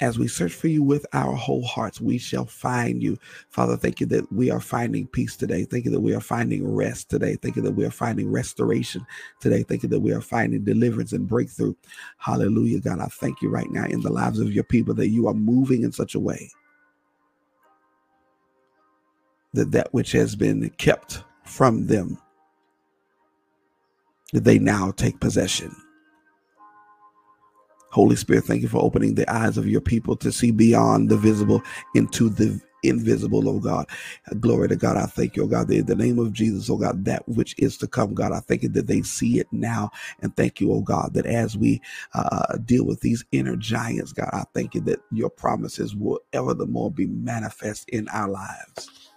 As 0.00 0.18
we 0.18 0.26
search 0.28 0.52
for 0.52 0.68
you 0.68 0.82
with 0.82 1.06
our 1.12 1.34
whole 1.34 1.64
hearts, 1.64 2.00
we 2.00 2.18
shall 2.18 2.44
find 2.44 3.02
you. 3.02 3.18
Father, 3.50 3.76
thank 3.76 4.00
you 4.00 4.06
that 4.06 4.32
we 4.32 4.50
are 4.50 4.60
finding 4.60 5.06
peace 5.06 5.36
today. 5.36 5.64
Thank 5.64 5.84
you 5.84 5.90
that 5.92 6.00
we 6.00 6.14
are 6.14 6.20
finding 6.20 6.72
rest 6.72 7.08
today. 7.08 7.36
Thank 7.36 7.56
you 7.56 7.62
that 7.62 7.72
we 7.72 7.84
are 7.84 7.90
finding 7.90 8.30
restoration 8.30 9.06
today. 9.40 9.62
Thank 9.62 9.84
you 9.84 9.88
that 9.88 10.00
we 10.00 10.12
are 10.12 10.20
finding 10.20 10.64
deliverance 10.64 11.12
and 11.12 11.26
breakthrough. 11.26 11.74
Hallelujah, 12.18 12.80
God. 12.80 13.00
I 13.00 13.06
thank 13.06 13.42
you 13.42 13.48
right 13.48 13.70
now 13.70 13.86
in 13.86 14.00
the 14.00 14.12
lives 14.12 14.38
of 14.40 14.52
your 14.52 14.64
people 14.64 14.94
that 14.94 15.08
you 15.08 15.28
are 15.28 15.34
moving 15.34 15.82
in 15.82 15.92
such 15.92 16.14
a 16.14 16.20
way 16.20 16.50
that 19.54 19.72
that 19.72 19.92
which 19.94 20.12
has 20.12 20.36
been 20.36 20.70
kept 20.78 21.24
from 21.44 21.86
them 21.88 22.18
that 24.32 24.44
they 24.44 24.58
now 24.58 24.92
take 24.92 25.20
possession. 25.20 25.74
Holy 27.92 28.16
Spirit, 28.16 28.44
thank 28.44 28.62
you 28.62 28.68
for 28.68 28.82
opening 28.82 29.16
the 29.16 29.30
eyes 29.32 29.58
of 29.58 29.68
your 29.68 29.82
people 29.82 30.16
to 30.18 30.32
see 30.32 30.52
beyond 30.52 31.10
the 31.10 31.16
visible 31.18 31.62
into 31.94 32.28
the 32.30 32.60
invisible, 32.84 33.48
oh 33.48 33.60
God. 33.60 33.88
Glory 34.40 34.68
to 34.68 34.76
God. 34.76 34.96
I 34.98 35.06
thank 35.06 35.36
you, 35.36 35.44
oh 35.44 35.48
God, 35.48 35.70
in 35.72 35.86
the 35.86 35.96
name 35.96 36.18
of 36.20 36.32
Jesus, 36.32 36.70
oh 36.70 36.76
God, 36.78 37.04
that 37.06 37.28
which 37.28 37.54
is 37.58 37.78
to 37.78 37.88
come, 37.88 38.14
God. 38.14 38.32
I 38.32 38.40
thank 38.40 38.62
you 38.62 38.70
that 38.70 38.88
they 38.88 39.02
see 39.02 39.40
it 39.40 39.48
now. 39.52 39.90
And 40.20 40.36
thank 40.36 40.60
you, 40.60 40.72
oh 40.72 40.82
God, 40.82 41.14
that 41.14 41.26
as 41.26 41.56
we 41.58 41.82
uh, 42.14 42.58
deal 42.58 42.86
with 42.86 43.00
these 43.00 43.24
inner 43.32 43.56
giants, 43.56 44.12
God, 44.12 44.30
I 44.32 44.44
thank 44.54 44.74
you 44.76 44.82
that 44.82 45.00
your 45.12 45.30
promises 45.30 45.96
will 45.96 46.20
ever 46.34 46.54
the 46.54 46.66
more 46.66 46.90
be 46.92 47.06
manifest 47.06 47.88
in 47.90 48.08
our 48.10 48.28
lives. 48.28 49.07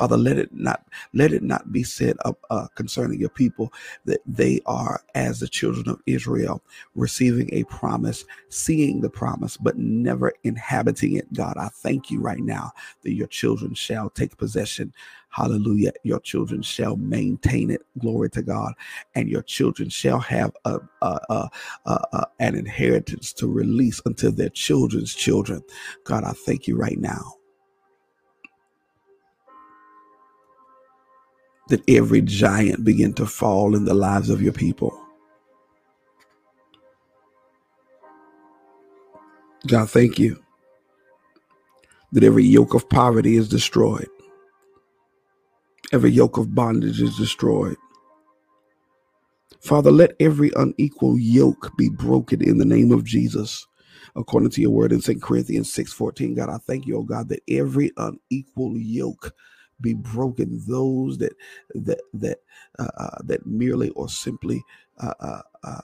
Father, 0.00 0.18
let 0.18 0.38
it 0.38 0.50
not 0.54 0.86
let 1.14 1.32
it 1.32 1.44
not 1.44 1.72
be 1.72 1.84
said 1.84 2.16
uh, 2.26 2.34
uh, 2.50 2.68
concerning 2.76 3.20
your 3.20 3.30
people 3.30 3.72
that 4.06 4.20
they 4.26 4.60
are 4.66 5.02
as 5.14 5.40
the 5.40 5.48
children 5.48 5.88
of 5.90 6.00
Israel, 6.06 6.62
receiving 6.96 7.50
a 7.54 7.64
promise, 7.66 8.26
seeing 8.50 9.02
the 9.02 9.10
promise, 9.10 9.58
but 9.58 9.78
never 9.78 10.32
inhabiting 10.44 11.16
it. 11.16 11.32
God, 11.34 11.58
I 11.58 11.68
thank 11.68 12.10
you 12.10 12.20
right 12.20 12.40
now 12.40 12.72
that 13.04 13.14
your 13.14 13.28
children 13.28 13.74
shall 13.74 14.10
take 14.10 14.38
possession. 14.38 14.94
Hallelujah. 15.30 15.92
Your 16.04 16.20
children 16.20 16.62
shall 16.62 16.96
maintain 16.96 17.70
it. 17.70 17.82
Glory 18.00 18.30
to 18.32 18.42
God. 18.42 18.74
And 19.14 19.30
your 19.30 19.42
children 19.44 19.90
shall 19.90 20.20
have 20.20 20.52
a, 20.66 20.80
a, 21.02 21.50
a, 21.86 22.26
an 22.40 22.56
inheritance 22.56 23.32
to 23.34 23.48
release 23.48 24.02
unto 24.06 24.32
their 24.32 24.50
children's 24.50 25.14
children. 25.14 25.62
God, 26.04 26.24
I 26.24 26.32
thank 26.32 26.68
you 26.68 26.76
right 26.78 26.98
now 26.98 27.34
that 31.70 31.88
every 31.88 32.22
giant 32.22 32.84
begin 32.84 33.14
to 33.14 33.26
fall 33.26 33.76
in 33.76 33.86
the 33.86 33.94
lives 33.94 34.30
of 34.30 34.42
your 34.42 34.54
people. 34.54 34.92
God, 39.68 39.90
thank 39.90 40.18
you 40.18 40.42
that 42.12 42.24
every 42.24 42.44
yoke 42.44 42.74
of 42.74 42.88
poverty 42.90 43.36
is 43.36 43.48
destroyed, 43.48 44.08
every 45.92 46.10
yoke 46.10 46.38
of 46.38 46.54
bondage 46.54 47.02
is 47.02 47.16
destroyed. 47.16 47.76
Father, 49.62 49.90
let 49.90 50.12
every 50.20 50.52
unequal 50.56 51.18
yoke 51.18 51.72
be 51.76 51.88
broken 51.90 52.42
in 52.42 52.58
the 52.58 52.64
name 52.64 52.92
of 52.92 53.04
Jesus. 53.04 53.66
According 54.16 54.50
to 54.50 54.62
your 54.62 54.70
word 54.70 54.92
in 54.92 55.00
Second 55.02 55.22
Corinthians 55.22 55.72
6:14, 55.74 56.36
God, 56.36 56.50
I 56.50 56.58
thank 56.58 56.86
you, 56.86 56.98
oh 56.98 57.02
God, 57.04 57.28
that 57.30 57.42
every 57.48 57.92
unequal 57.96 58.78
yoke 58.78 59.34
be 59.80 59.94
broken. 59.94 60.62
Those 60.66 61.18
that 61.18 61.34
that 61.74 62.00
that 62.14 62.38
uh, 62.78 62.88
uh, 62.96 63.18
that 63.24 63.46
merely 63.46 63.90
or 63.90 64.08
simply 64.08 64.62
uh, 64.98 65.14
uh, 65.20 65.42
uh, 65.64 65.80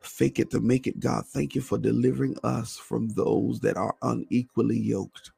fake 0.00 0.38
it 0.38 0.50
to 0.50 0.60
make 0.60 0.86
it, 0.86 1.00
God, 1.00 1.26
thank 1.26 1.54
you 1.54 1.60
for 1.60 1.78
delivering 1.78 2.36
us 2.44 2.76
from 2.76 3.10
those 3.10 3.60
that 3.60 3.76
are 3.76 3.94
unequally 4.02 4.78
yoked. 4.78 5.32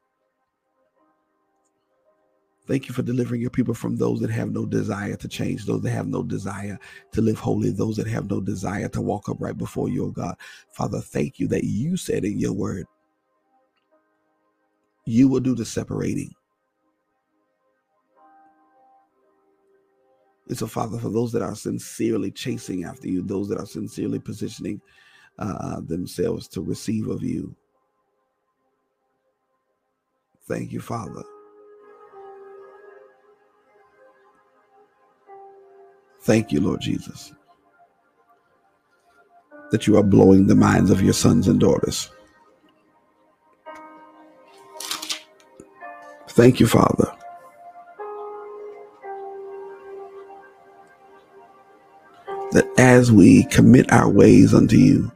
Thank 2.67 2.87
you 2.87 2.93
for 2.93 3.01
delivering 3.03 3.41
your 3.41 3.49
people 3.49 3.73
from 3.73 3.97
those 3.97 4.21
that 4.21 4.29
have 4.31 4.51
no 4.51 4.65
desire 4.65 5.17
to 5.17 5.27
change, 5.27 5.65
those 5.65 5.81
that 5.81 5.91
have 5.91 6.07
no 6.07 6.23
desire 6.23 6.79
to 7.11 7.21
live 7.21 7.39
holy, 7.39 7.71
those 7.71 7.97
that 7.97 8.07
have 8.07 8.29
no 8.29 8.39
desire 8.39 8.87
to 8.89 9.01
walk 9.01 9.27
upright 9.29 9.57
before 9.57 9.89
you, 9.89 10.05
oh 10.05 10.11
God. 10.11 10.35
Father, 10.71 11.01
thank 11.01 11.39
you 11.39 11.47
that 11.49 11.65
you 11.65 11.97
said 11.97 12.23
in 12.23 12.39
your 12.39 12.53
word, 12.53 12.85
you 15.05 15.27
will 15.27 15.41
do 15.41 15.55
the 15.55 15.65
separating. 15.65 16.33
And 20.47 20.57
so, 20.57 20.67
Father, 20.67 20.97
for 20.97 21.09
those 21.09 21.31
that 21.31 21.41
are 21.41 21.55
sincerely 21.55 22.31
chasing 22.31 22.83
after 22.83 23.07
you, 23.07 23.21
those 23.21 23.47
that 23.49 23.59
are 23.59 23.65
sincerely 23.65 24.19
positioning 24.19 24.81
uh, 25.39 25.79
themselves 25.81 26.47
to 26.49 26.61
receive 26.61 27.07
of 27.07 27.23
you, 27.23 27.55
thank 30.47 30.71
you, 30.71 30.81
Father. 30.81 31.23
Thank 36.21 36.51
you, 36.51 36.61
Lord 36.61 36.81
Jesus, 36.81 37.33
that 39.71 39.87
you 39.87 39.97
are 39.97 40.03
blowing 40.03 40.47
the 40.47 40.55
minds 40.55 40.91
of 40.91 41.01
your 41.01 41.13
sons 41.13 41.47
and 41.47 41.59
daughters. 41.59 42.09
Thank 46.29 46.59
you, 46.59 46.67
Father. 46.67 47.13
That 52.53 52.67
as 52.79 53.11
we 53.11 53.45
commit 53.45 53.91
our 53.93 54.09
ways 54.11 54.53
unto 54.53 54.77
you, 54.77 55.11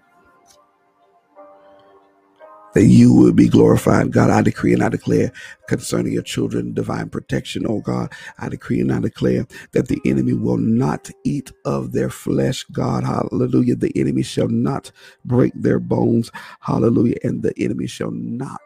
that 2.76 2.86
you 2.86 3.14
would 3.14 3.36
be 3.36 3.50
glorified. 3.50 4.12
God, 4.14 4.30
I 4.32 4.42
decree 4.44 4.74
and 4.74 4.84
I 4.84 4.90
declare 4.90 5.32
concerning 5.68 6.14
your 6.14 6.24
children, 6.24 6.74
divine 6.74 7.10
protection, 7.10 7.66
oh 7.68 7.82
God. 7.82 8.14
I 8.40 8.50
decree 8.50 8.82
and 8.82 8.94
I 8.94 9.02
declare 9.02 9.48
that 9.74 9.90
the 9.90 10.00
enemy 10.06 10.34
will 10.34 10.58
not 10.58 11.12
eat 11.26 11.52
of 11.66 11.94
their 11.94 12.12
flesh, 12.12 12.64
God. 12.72 13.04
Hallelujah. 13.06 13.76
The 13.76 13.94
enemy 13.98 14.24
shall 14.24 14.50
not 14.50 14.92
break 15.26 15.54
their 15.56 15.80
bones. 15.80 16.32
Hallelujah. 16.62 17.18
And 17.24 17.44
the 17.44 17.54
enemy 17.58 17.88
shall 17.88 18.12
not 18.12 18.62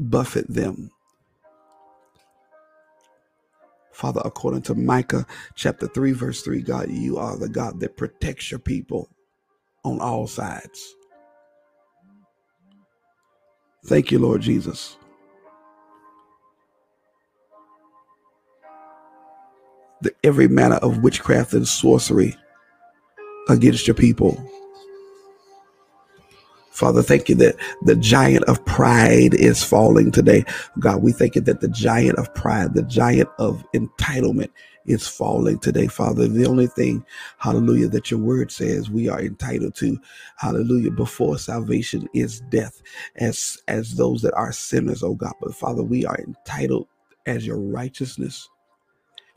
buffet 0.00 0.48
them. 0.52 0.90
Father, 4.00 4.22
according 4.24 4.62
to 4.62 4.74
Micah 4.74 5.26
chapter 5.56 5.86
3, 5.86 6.12
verse 6.12 6.40
3, 6.40 6.62
God, 6.62 6.90
you 6.90 7.18
are 7.18 7.36
the 7.36 7.50
God 7.50 7.80
that 7.80 7.98
protects 7.98 8.50
your 8.50 8.58
people 8.58 9.10
on 9.84 10.00
all 10.00 10.26
sides. 10.26 10.96
Thank 13.84 14.10
you, 14.10 14.18
Lord 14.18 14.40
Jesus. 14.40 14.96
The 20.00 20.14
every 20.24 20.48
manner 20.48 20.76
of 20.76 21.02
witchcraft 21.02 21.52
and 21.52 21.68
sorcery 21.68 22.34
against 23.50 23.86
your 23.86 23.96
people 23.96 24.42
Father, 26.80 27.02
thank 27.02 27.28
you 27.28 27.34
that 27.36 27.56
the 27.82 27.94
giant 27.94 28.42
of 28.44 28.64
pride 28.64 29.34
is 29.34 29.62
falling 29.62 30.10
today. 30.10 30.46
God, 30.78 31.02
we 31.02 31.12
thank 31.12 31.34
you 31.34 31.42
that 31.42 31.60
the 31.60 31.68
giant 31.68 32.18
of 32.18 32.34
pride, 32.34 32.72
the 32.72 32.84
giant 32.84 33.28
of 33.38 33.62
entitlement 33.74 34.48
is 34.86 35.06
falling 35.06 35.58
today, 35.58 35.88
Father. 35.88 36.26
The 36.26 36.46
only 36.46 36.68
thing, 36.68 37.04
hallelujah, 37.36 37.88
that 37.88 38.10
your 38.10 38.20
word 38.20 38.50
says 38.50 38.88
we 38.88 39.10
are 39.10 39.20
entitled 39.20 39.74
to, 39.76 40.00
hallelujah, 40.36 40.90
before 40.92 41.36
salvation 41.36 42.08
is 42.14 42.40
death 42.48 42.80
as 43.16 43.58
as 43.68 43.96
those 43.96 44.22
that 44.22 44.32
are 44.32 44.50
sinners, 44.50 45.02
oh 45.02 45.14
God. 45.14 45.34
But 45.38 45.54
Father, 45.54 45.82
we 45.82 46.06
are 46.06 46.18
entitled 46.18 46.88
as 47.26 47.46
your 47.46 47.58
righteousness. 47.58 48.48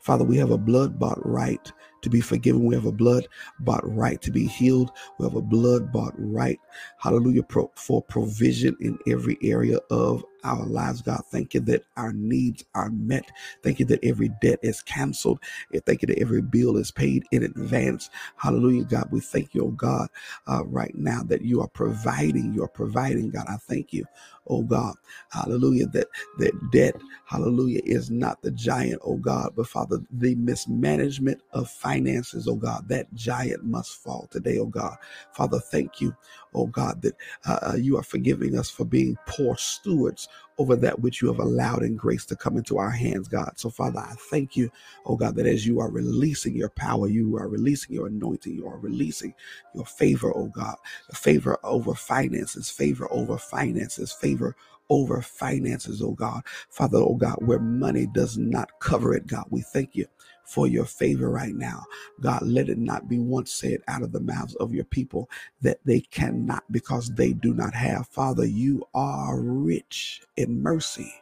Father, 0.00 0.24
we 0.24 0.38
have 0.38 0.50
a 0.50 0.58
blood 0.58 0.98
bought 0.98 1.24
right 1.26 1.70
to 2.04 2.10
be 2.10 2.20
forgiven. 2.20 2.64
We 2.64 2.74
have 2.74 2.86
a 2.86 2.92
blood 2.92 3.26
bought 3.60 3.82
right 3.84 4.20
to 4.22 4.30
be 4.30 4.46
healed. 4.46 4.92
We 5.18 5.24
have 5.26 5.34
a 5.34 5.42
blood 5.42 5.92
bought 5.92 6.14
right, 6.16 6.58
hallelujah, 6.98 7.42
pro- 7.42 7.72
for 7.74 8.02
provision 8.02 8.76
in 8.80 8.98
every 9.08 9.36
area 9.42 9.78
of 9.90 10.24
our 10.44 10.66
lives, 10.66 11.02
God. 11.02 11.22
Thank 11.32 11.54
you 11.54 11.60
that 11.62 11.84
our 11.96 12.12
needs 12.12 12.64
are 12.74 12.90
met. 12.90 13.30
Thank 13.64 13.80
you 13.80 13.86
that 13.86 14.04
every 14.04 14.30
debt 14.42 14.60
is 14.62 14.82
canceled. 14.82 15.40
Thank 15.86 16.02
you 16.02 16.08
that 16.08 16.20
every 16.20 16.42
bill 16.42 16.78
is 16.78 16.92
paid 16.92 17.24
in 17.32 17.44
advance. 17.44 18.10
Hallelujah, 18.36 18.84
God. 18.84 19.08
We 19.12 19.20
thank 19.20 19.54
you, 19.54 19.66
oh 19.66 19.70
God, 19.72 20.08
uh, 20.48 20.64
right 20.66 20.94
now 20.96 21.22
that 21.24 21.42
you 21.42 21.62
are 21.62 21.68
providing. 21.68 22.54
You 22.54 22.64
are 22.64 22.68
providing, 22.68 23.30
God. 23.30 23.46
I 23.48 23.56
thank 23.56 23.92
you, 23.92 24.06
oh 24.48 24.62
God. 24.62 24.94
Hallelujah, 25.30 25.86
that 25.88 26.08
that 26.38 26.70
debt, 26.72 26.96
hallelujah, 27.26 27.82
is 27.84 28.10
not 28.10 28.42
the 28.42 28.52
giant, 28.52 29.02
oh 29.04 29.16
God, 29.18 29.52
but 29.56 29.68
Father, 29.68 29.98
the 30.10 30.34
mismanagement 30.36 31.42
of 31.52 31.70
finances, 31.70 32.48
oh 32.48 32.56
God, 32.56 32.88
that 32.88 33.12
giant 33.14 33.64
must 33.64 33.96
fall 33.96 34.28
today, 34.30 34.58
oh 34.58 34.66
God. 34.66 34.96
Father, 35.32 35.60
thank 35.60 36.00
you, 36.00 36.16
oh 36.54 36.66
God, 36.68 37.02
that 37.02 37.14
uh, 37.46 37.58
uh 37.72 37.76
you 37.76 37.96
are 37.98 38.02
forgiving 38.04 38.58
us 38.58 38.70
for 38.70 38.84
being 38.86 39.18
poor 39.26 39.56
stewards 39.56 40.28
over 40.58 40.76
that 40.76 41.00
which 41.00 41.22
you 41.22 41.28
have 41.28 41.40
allowed 41.40 41.82
in 41.82 41.96
grace 41.96 42.24
to 42.26 42.36
come 42.36 42.56
into 42.56 42.78
our 42.78 42.90
hands, 42.90 43.28
God. 43.28 43.52
So, 43.56 43.70
Father, 43.70 44.00
I 44.00 44.14
thank 44.30 44.56
you, 44.56 44.70
oh 45.06 45.16
God, 45.16 45.36
that 45.36 45.46
as 45.46 45.66
you 45.66 45.80
are 45.80 45.90
releasing 45.90 46.56
your 46.56 46.70
power, 46.70 47.08
you 47.08 47.36
are 47.36 47.48
releasing 47.48 47.94
your 47.94 48.08
anointing, 48.08 48.54
you 48.54 48.66
are 48.68 48.78
releasing 48.78 49.34
your 49.74 49.86
favor, 49.86 50.32
oh 50.36 50.48
God, 50.54 50.76
favor 51.14 51.58
over 51.64 51.94
finances, 51.94 52.70
favor 52.70 53.08
over 53.10 53.38
finances, 53.38 54.12
favor 54.12 54.56
over 54.90 55.22
finances, 55.22 56.02
oh 56.02 56.12
God. 56.12 56.42
Father, 56.70 56.98
oh 56.98 57.16
God, 57.16 57.36
where 57.40 57.60
money 57.60 58.06
does 58.14 58.38
not 58.38 58.70
cover 58.80 59.14
it, 59.14 59.26
God, 59.26 59.46
we 59.50 59.62
thank 59.62 59.96
you 59.96 60.06
for 60.46 60.66
your 60.66 60.84
favor 60.86 61.30
right 61.30 61.54
now. 61.54 61.84
God, 62.20 62.42
let 62.42 62.68
it 62.68 62.78
not 62.78 63.08
be 63.08 63.18
once 63.18 63.52
said 63.52 63.80
out 63.88 64.02
of 64.02 64.12
the 64.12 64.20
mouths 64.20 64.54
of 64.56 64.74
your 64.74 64.84
people 64.84 65.28
that 65.62 65.78
they 65.84 66.00
cannot 66.00 66.64
because 66.70 67.10
they 67.14 67.32
do 67.32 67.54
not 67.54 67.74
have. 67.74 68.08
Father, 68.08 68.46
you 68.46 68.84
are 68.94 69.40
rich 69.40 70.22
in 70.36 70.62
mercy. 70.62 71.14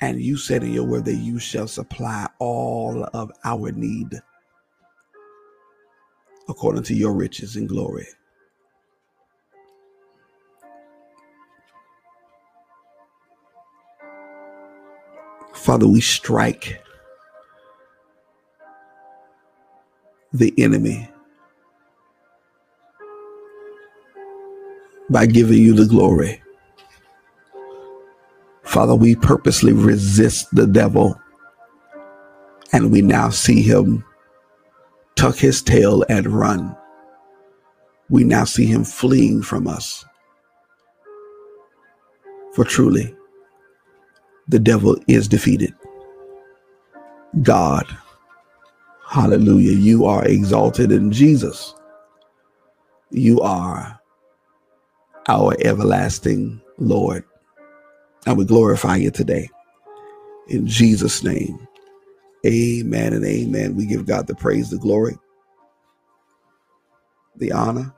And 0.00 0.20
you 0.20 0.36
said 0.36 0.62
in 0.62 0.72
your 0.74 0.84
word 0.84 1.06
that 1.06 1.16
you 1.16 1.38
shall 1.38 1.68
supply 1.68 2.28
all 2.38 3.08
of 3.14 3.32
our 3.44 3.72
need 3.72 4.20
according 6.48 6.84
to 6.84 6.94
your 6.94 7.14
riches 7.14 7.56
and 7.56 7.68
glory. 7.68 8.06
Father, 15.66 15.88
we 15.88 16.00
strike 16.00 16.80
the 20.32 20.54
enemy 20.58 21.10
by 25.10 25.26
giving 25.26 25.58
you 25.58 25.74
the 25.74 25.86
glory. 25.86 26.40
Father, 28.62 28.94
we 28.94 29.16
purposely 29.16 29.72
resist 29.72 30.46
the 30.54 30.68
devil 30.68 31.20
and 32.72 32.92
we 32.92 33.02
now 33.02 33.28
see 33.28 33.60
him 33.60 34.04
tuck 35.16 35.34
his 35.34 35.62
tail 35.62 36.04
and 36.08 36.28
run. 36.28 36.76
We 38.08 38.22
now 38.22 38.44
see 38.44 38.66
him 38.66 38.84
fleeing 38.84 39.42
from 39.42 39.66
us. 39.66 40.04
For 42.54 42.64
truly, 42.64 43.16
the 44.48 44.58
devil 44.60 44.96
is 45.08 45.28
defeated. 45.28 45.74
God, 47.42 47.86
hallelujah, 49.08 49.72
you 49.72 50.06
are 50.06 50.24
exalted 50.26 50.92
in 50.92 51.12
Jesus. 51.12 51.74
You 53.10 53.40
are 53.42 54.00
our 55.28 55.56
everlasting 55.64 56.60
Lord. 56.78 57.24
And 58.26 58.38
we 58.38 58.44
glorify 58.44 58.96
you 58.96 59.10
today. 59.10 59.48
In 60.48 60.66
Jesus' 60.66 61.24
name, 61.24 61.66
amen 62.46 63.12
and 63.14 63.24
amen. 63.24 63.76
We 63.76 63.86
give 63.86 64.06
God 64.06 64.26
the 64.26 64.34
praise, 64.34 64.70
the 64.70 64.78
glory. 64.78 65.16
the 67.36 67.52
honor. 67.52 67.94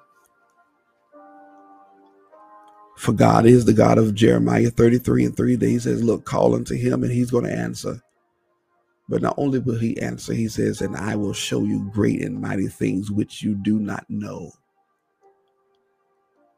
For 2.98 3.12
God 3.12 3.46
is 3.46 3.64
the 3.64 3.72
God 3.72 3.96
of 3.96 4.16
Jeremiah 4.16 4.70
33 4.70 5.26
and 5.26 5.36
3 5.36 5.56
days. 5.56 5.70
He 5.70 5.78
says, 5.78 6.02
Look, 6.02 6.24
call 6.24 6.56
unto 6.56 6.74
him 6.74 7.04
and 7.04 7.12
he's 7.12 7.30
going 7.30 7.44
to 7.44 7.52
answer. 7.56 8.02
But 9.08 9.22
not 9.22 9.36
only 9.38 9.60
will 9.60 9.78
he 9.78 9.96
answer, 10.02 10.34
he 10.34 10.48
says, 10.48 10.80
And 10.80 10.96
I 10.96 11.14
will 11.14 11.32
show 11.32 11.62
you 11.62 11.88
great 11.94 12.20
and 12.22 12.40
mighty 12.40 12.66
things 12.66 13.12
which 13.12 13.40
you 13.40 13.54
do 13.54 13.78
not 13.78 14.04
know. 14.08 14.50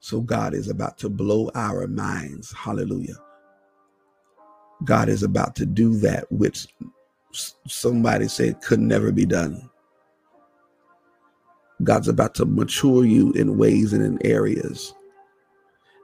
So 0.00 0.22
God 0.22 0.54
is 0.54 0.70
about 0.70 0.96
to 0.98 1.10
blow 1.10 1.50
our 1.54 1.86
minds. 1.86 2.50
Hallelujah. 2.52 3.16
God 4.84 5.10
is 5.10 5.22
about 5.22 5.54
to 5.56 5.66
do 5.66 5.94
that 5.98 6.24
which 6.32 6.68
somebody 7.68 8.28
said 8.28 8.62
could 8.62 8.80
never 8.80 9.12
be 9.12 9.26
done. 9.26 9.68
God's 11.84 12.08
about 12.08 12.34
to 12.36 12.46
mature 12.46 13.04
you 13.04 13.30
in 13.32 13.58
ways 13.58 13.92
and 13.92 14.02
in 14.02 14.18
areas 14.26 14.94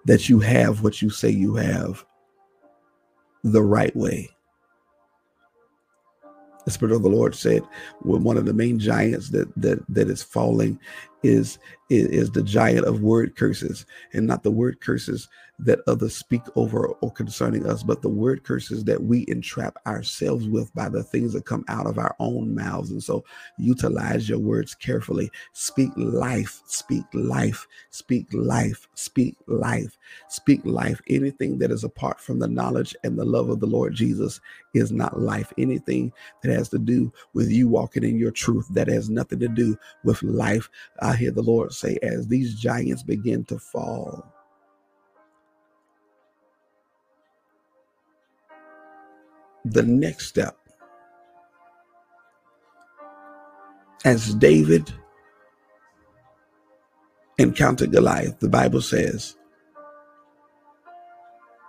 that 0.06 0.28
you 0.28 0.40
have 0.40 0.82
what 0.82 1.02
you 1.02 1.10
say 1.10 1.28
you 1.28 1.54
have 1.56 2.04
the 3.44 3.62
right 3.62 3.94
way. 3.94 4.30
The 6.64 6.70
Spirit 6.72 6.94
of 6.94 7.02
the 7.02 7.08
Lord 7.08 7.34
said, 7.34 7.62
well, 8.02 8.18
one 8.18 8.36
of 8.36 8.44
the 8.44 8.52
main 8.52 8.78
giants 8.78 9.30
that 9.30 9.48
that 9.56 9.84
that 9.88 10.08
is 10.08 10.22
falling 10.22 10.80
is, 11.22 11.58
is 11.90 12.06
is 12.08 12.30
the 12.30 12.42
giant 12.42 12.86
of 12.86 13.00
word 13.00 13.36
curses, 13.36 13.86
and 14.12 14.26
not 14.26 14.42
the 14.42 14.50
word 14.50 14.80
curses 14.80 15.28
that 15.58 15.80
others 15.86 16.14
speak 16.14 16.42
over 16.54 16.88
or 16.88 17.10
concerning 17.10 17.66
us, 17.66 17.82
but 17.82 18.02
the 18.02 18.08
word 18.08 18.44
curses 18.44 18.84
that 18.84 19.02
we 19.02 19.24
entrap 19.28 19.76
ourselves 19.86 20.48
with 20.48 20.72
by 20.74 20.88
the 20.88 21.02
things 21.02 21.32
that 21.32 21.46
come 21.46 21.64
out 21.68 21.86
of 21.86 21.98
our 21.98 22.14
own 22.18 22.54
mouths. 22.54 22.90
And 22.90 23.02
so 23.02 23.24
utilize 23.58 24.28
your 24.28 24.38
words 24.38 24.74
carefully. 24.74 25.30
Speak 25.52 25.90
life, 25.96 26.60
speak 26.66 27.04
life, 27.14 27.66
speak 27.90 28.26
life, 28.32 28.86
speak 28.94 29.36
life, 29.46 29.96
speak 30.28 30.60
life. 30.64 31.00
Anything 31.08 31.58
that 31.58 31.70
is 31.70 31.84
apart 31.84 32.20
from 32.20 32.38
the 32.38 32.48
knowledge 32.48 32.94
and 33.02 33.18
the 33.18 33.24
love 33.24 33.48
of 33.48 33.60
the 33.60 33.66
Lord 33.66 33.94
Jesus 33.94 34.40
is 34.74 34.92
not 34.92 35.20
life. 35.20 35.52
Anything 35.56 36.12
that 36.42 36.52
has 36.52 36.68
to 36.70 36.78
do 36.78 37.12
with 37.32 37.50
you 37.50 37.68
walking 37.68 38.04
in 38.04 38.18
your 38.18 38.30
truth, 38.30 38.66
that 38.70 38.88
has 38.88 39.08
nothing 39.08 39.38
to 39.38 39.48
do 39.48 39.76
with 40.04 40.22
life. 40.22 40.68
I 41.06 41.16
hear 41.16 41.30
the 41.30 41.42
Lord 41.42 41.72
say, 41.72 41.98
as 42.02 42.26
these 42.28 42.54
giants 42.56 43.04
begin 43.04 43.44
to 43.46 43.58
fall, 43.58 44.26
the 49.64 49.82
next 49.84 50.26
step. 50.26 50.56
As 54.04 54.34
David 54.34 54.92
encountered 57.38 57.92
Goliath, 57.92 58.40
the 58.40 58.48
Bible 58.48 58.80
says 58.80 59.36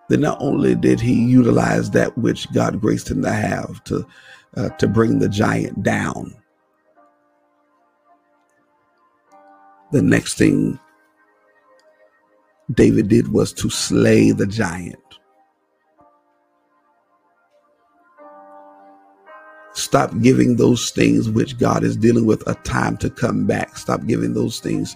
that 0.10 0.20
not 0.20 0.40
only 0.42 0.76
did 0.76 1.00
he 1.00 1.14
utilize 1.14 1.92
that 1.92 2.18
which 2.18 2.52
God 2.54 2.82
graced 2.82 3.12
him 3.12 3.22
to 3.24 3.32
have 3.32 3.84
to, 3.86 4.08
uh, 4.56 4.70
to 4.70 4.88
bring 4.88 5.20
the 5.20 5.30
giant 5.30 5.84
down, 5.84 6.36
the 9.92 10.02
next 10.02 10.38
thing 10.38 10.80
David 12.74 13.10
did 13.10 13.32
was 13.34 13.54
to 13.54 13.70
slay 13.70 14.32
the 14.32 14.48
giant. 14.48 15.00
Stop 19.74 20.12
giving 20.22 20.58
those 20.58 20.92
things 20.92 21.30
which 21.30 21.58
God 21.58 21.84
is 21.84 21.98
dealing 21.98 22.26
with 22.26 22.48
a 22.48 22.56
time 22.56 22.98
to 22.98 23.10
come 23.10 23.46
back. 23.46 23.78
Stop 23.78 24.06
giving 24.08 24.34
those 24.34 24.60
things 24.60 24.96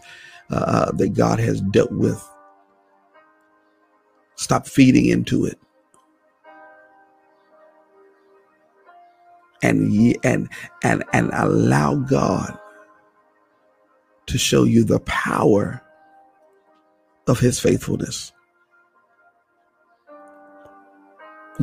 uh, 0.51 0.55
uh, 0.55 0.91
that 0.93 1.13
God 1.13 1.39
has 1.39 1.61
dealt 1.61 1.91
with. 1.91 2.21
Stop 4.35 4.67
feeding 4.67 5.07
into 5.07 5.45
it. 5.45 5.59
And 9.63 10.17
and 10.23 10.49
and 10.83 11.03
and 11.13 11.29
allow 11.33 11.95
God 11.95 12.57
to 14.31 14.37
show 14.37 14.63
you 14.63 14.85
the 14.85 15.01
power 15.01 15.81
of 17.27 17.39
his 17.39 17.59
faithfulness. 17.59 18.31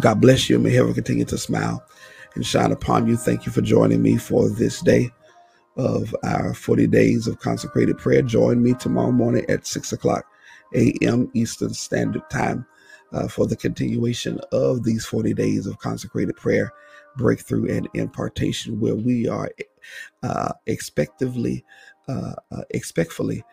God 0.00 0.20
bless 0.20 0.50
you. 0.50 0.58
May 0.58 0.72
heaven 0.72 0.92
continue 0.92 1.24
to 1.24 1.38
smile 1.38 1.82
and 2.34 2.44
shine 2.44 2.70
upon 2.70 3.08
you. 3.08 3.16
Thank 3.16 3.46
you 3.46 3.52
for 3.52 3.62
joining 3.62 4.02
me 4.02 4.18
for 4.18 4.50
this 4.50 4.82
day 4.82 5.10
of 5.78 6.14
our 6.24 6.52
40 6.52 6.86
days 6.88 7.26
of 7.26 7.38
consecrated 7.38 7.96
prayer. 7.96 8.20
Join 8.20 8.62
me 8.62 8.74
tomorrow 8.74 9.12
morning 9.12 9.46
at 9.48 9.66
6 9.66 9.92
o'clock 9.94 10.26
a.m. 10.74 11.30
Eastern 11.34 11.72
Standard 11.72 12.28
Time 12.30 12.66
uh, 13.12 13.28
for 13.28 13.46
the 13.46 13.56
continuation 13.56 14.38
of 14.52 14.84
these 14.84 15.06
40 15.06 15.32
days 15.32 15.66
of 15.66 15.78
consecrated 15.78 16.36
prayer, 16.36 16.70
breakthrough, 17.16 17.74
and 17.74 17.88
impartation, 17.94 18.78
where 18.78 18.94
we 18.94 19.26
are 19.26 19.50
uh, 20.22 20.52
expectively, 20.66 21.64
uh, 22.08 22.34
uh 22.50 22.62
expectfully 22.70 23.44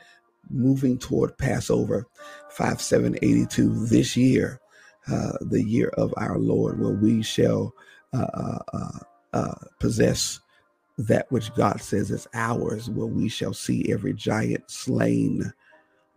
moving 0.50 0.98
toward 0.98 1.38
Passover 1.38 2.08
5782 2.50 3.88
this 3.88 4.15
year, 4.15 4.60
uh, 5.12 5.34
the 5.41 5.63
year 5.63 5.89
of 5.98 6.13
our 6.18 6.38
Lord, 6.38 6.80
where 6.80 6.94
we 6.94 7.24
shall 7.24 7.74
uh, 8.13 8.60
uh, 9.34 9.56
possess 9.80 10.39
that 10.98 11.30
which 11.32 11.54
God 11.56 11.82
says 11.82 12.12
is 12.12 12.28
ours, 12.34 12.89
where 12.89 13.08
we 13.08 13.28
shall 13.28 13.54
see 13.54 13.91
every 13.91 14.13
giant 14.13 14.70
slain 14.72 15.52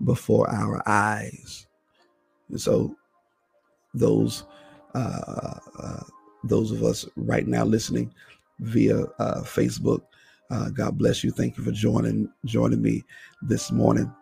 before 0.04 0.48
our 0.50 0.82
eyes. 0.86 1.66
And 2.50 2.60
so, 2.60 2.94
those 3.94 4.44
those 6.44 6.70
of 6.70 6.82
us 6.84 7.06
right 7.16 7.46
now 7.46 7.64
listening 7.64 8.14
via 8.60 9.06
uh, 10.50 10.70
God 10.70 10.98
bless 10.98 11.24
you. 11.24 11.30
Thank 11.32 11.58
you 11.58 11.64
for 11.64 11.72
joining 11.72 12.30
joining 12.44 12.82
me 12.82 13.04
this 13.42 13.72
morning. 13.72 14.12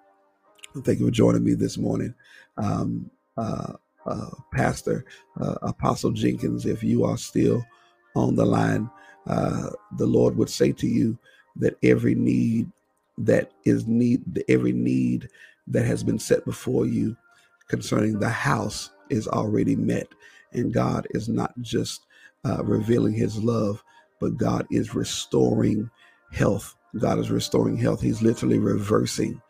Thank 0.84 1.00
you 1.00 1.06
for 1.06 1.12
joining 1.12 1.44
me 1.44 1.54
this 1.54 1.78
morning. 1.78 2.14
Um, 2.58 3.10
uh, 4.06 4.30
Pastor 4.52 5.04
uh, 5.40 5.56
Apostle 5.62 6.12
Jenkins, 6.12 6.66
if 6.66 6.82
you 6.82 7.04
are 7.04 7.18
still 7.18 7.64
on 8.16 8.36
the 8.36 8.44
line, 8.46 8.90
uh, 9.28 9.70
the 9.98 10.06
Lord 10.06 10.36
would 10.36 10.50
say 10.50 10.72
to 10.72 10.86
you 10.86 11.18
that 11.56 11.76
every 11.82 12.14
need 12.14 12.70
that 13.18 13.52
is 13.64 13.86
need, 13.86 14.22
every 14.48 14.72
need 14.72 15.28
that 15.68 15.86
has 15.86 16.04
been 16.04 16.18
set 16.18 16.44
before 16.44 16.86
you 16.86 17.16
concerning 17.68 18.18
the 18.18 18.30
house 18.30 18.90
is 19.10 19.28
already 19.28 19.76
met, 19.76 20.08
and 20.52 20.72
God 20.74 21.06
is 21.10 21.28
not 21.28 21.52
just 21.62 22.06
uh, 22.46 22.64
revealing 22.64 23.14
His 23.14 23.38
love, 23.42 23.82
but 24.20 24.36
God 24.38 24.66
is 24.70 24.94
restoring 24.94 25.90
health. 26.32 26.74
God 27.00 27.18
is 27.18 27.30
restoring 27.30 27.76
health. 27.76 28.00
He's 28.00 28.22
literally 28.22 28.58
reversing 28.58 29.40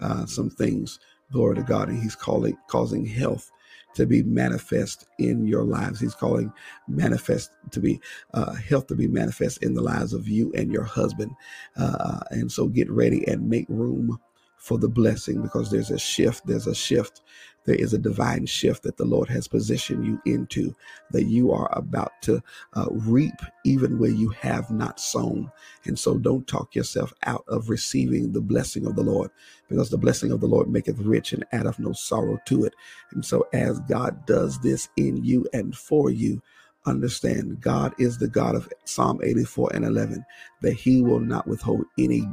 uh, 0.00 0.26
some 0.26 0.50
things. 0.50 0.98
Glory 1.32 1.56
to 1.56 1.62
God, 1.62 1.88
and 1.88 2.02
He's 2.02 2.16
calling 2.16 2.56
causing 2.68 3.06
health 3.06 3.50
to 3.94 4.06
be 4.06 4.22
manifest 4.22 5.06
in 5.18 5.46
your 5.46 5.64
lives. 5.64 6.00
He's 6.00 6.14
calling 6.14 6.52
manifest 6.88 7.50
to 7.72 7.80
be 7.80 8.00
uh, 8.34 8.54
health 8.54 8.88
to 8.88 8.94
be 8.96 9.08
manifest 9.08 9.62
in 9.62 9.74
the 9.74 9.82
lives 9.82 10.12
of 10.12 10.28
you 10.28 10.52
and 10.54 10.72
your 10.72 10.84
husband. 10.84 11.32
Uh, 11.76 12.20
and 12.30 12.52
so 12.52 12.68
get 12.68 12.90
ready 12.90 13.26
and 13.28 13.48
make 13.48 13.66
room 13.68 14.18
for 14.58 14.78
the 14.78 14.88
blessing 14.88 15.42
because 15.42 15.70
there's 15.70 15.90
a 15.90 15.98
shift. 15.98 16.46
There's 16.46 16.66
a 16.66 16.74
shift. 16.74 17.22
There 17.66 17.76
is 17.76 17.94
a 17.94 17.98
divine 17.98 18.46
shift 18.46 18.84
that 18.84 18.96
the 18.98 19.06
Lord 19.06 19.28
has 19.30 19.48
positioned 19.48 20.06
you 20.06 20.20
into 20.26 20.74
that 21.12 21.24
you 21.26 21.52
are 21.52 21.70
about 21.72 22.12
to 22.22 22.42
uh, 22.74 22.86
reap 22.90 23.34
even 23.64 23.98
where 23.98 24.10
you 24.10 24.30
have 24.30 24.70
not 24.70 25.00
sown. 25.00 25.50
And 25.86 25.98
so 25.98 26.18
don't 26.18 26.46
talk 26.46 26.74
yourself 26.74 27.14
out 27.24 27.44
of 27.48 27.70
receiving 27.70 28.32
the 28.32 28.42
blessing 28.42 28.86
of 28.86 28.96
the 28.96 29.04
Lord 29.04 29.30
because 29.68 29.90
the 29.90 29.98
blessing 29.98 30.32
of 30.32 30.40
the 30.40 30.48
Lord 30.48 30.68
maketh 30.70 30.98
rich 31.00 31.32
and 31.32 31.46
addeth 31.52 31.78
no 31.78 31.92
sorrow 31.92 32.38
to 32.46 32.64
it. 32.64 32.74
And 33.12 33.24
so 33.24 33.46
as 33.52 33.80
God 33.82 34.26
does 34.26 34.60
this 34.60 34.88
in 34.96 35.24
you 35.24 35.46
and 35.52 35.76
for 35.76 36.10
you, 36.10 36.42
understand 36.86 37.60
God 37.60 37.94
is 37.98 38.18
the 38.18 38.28
God 38.28 38.56
of 38.56 38.68
Psalm 38.86 39.20
84 39.22 39.72
and 39.74 39.84
11, 39.84 40.24
that 40.62 40.74
he 40.74 41.02
will 41.02 41.20
not 41.20 41.46
withhold 41.48 41.84
any 41.98 42.28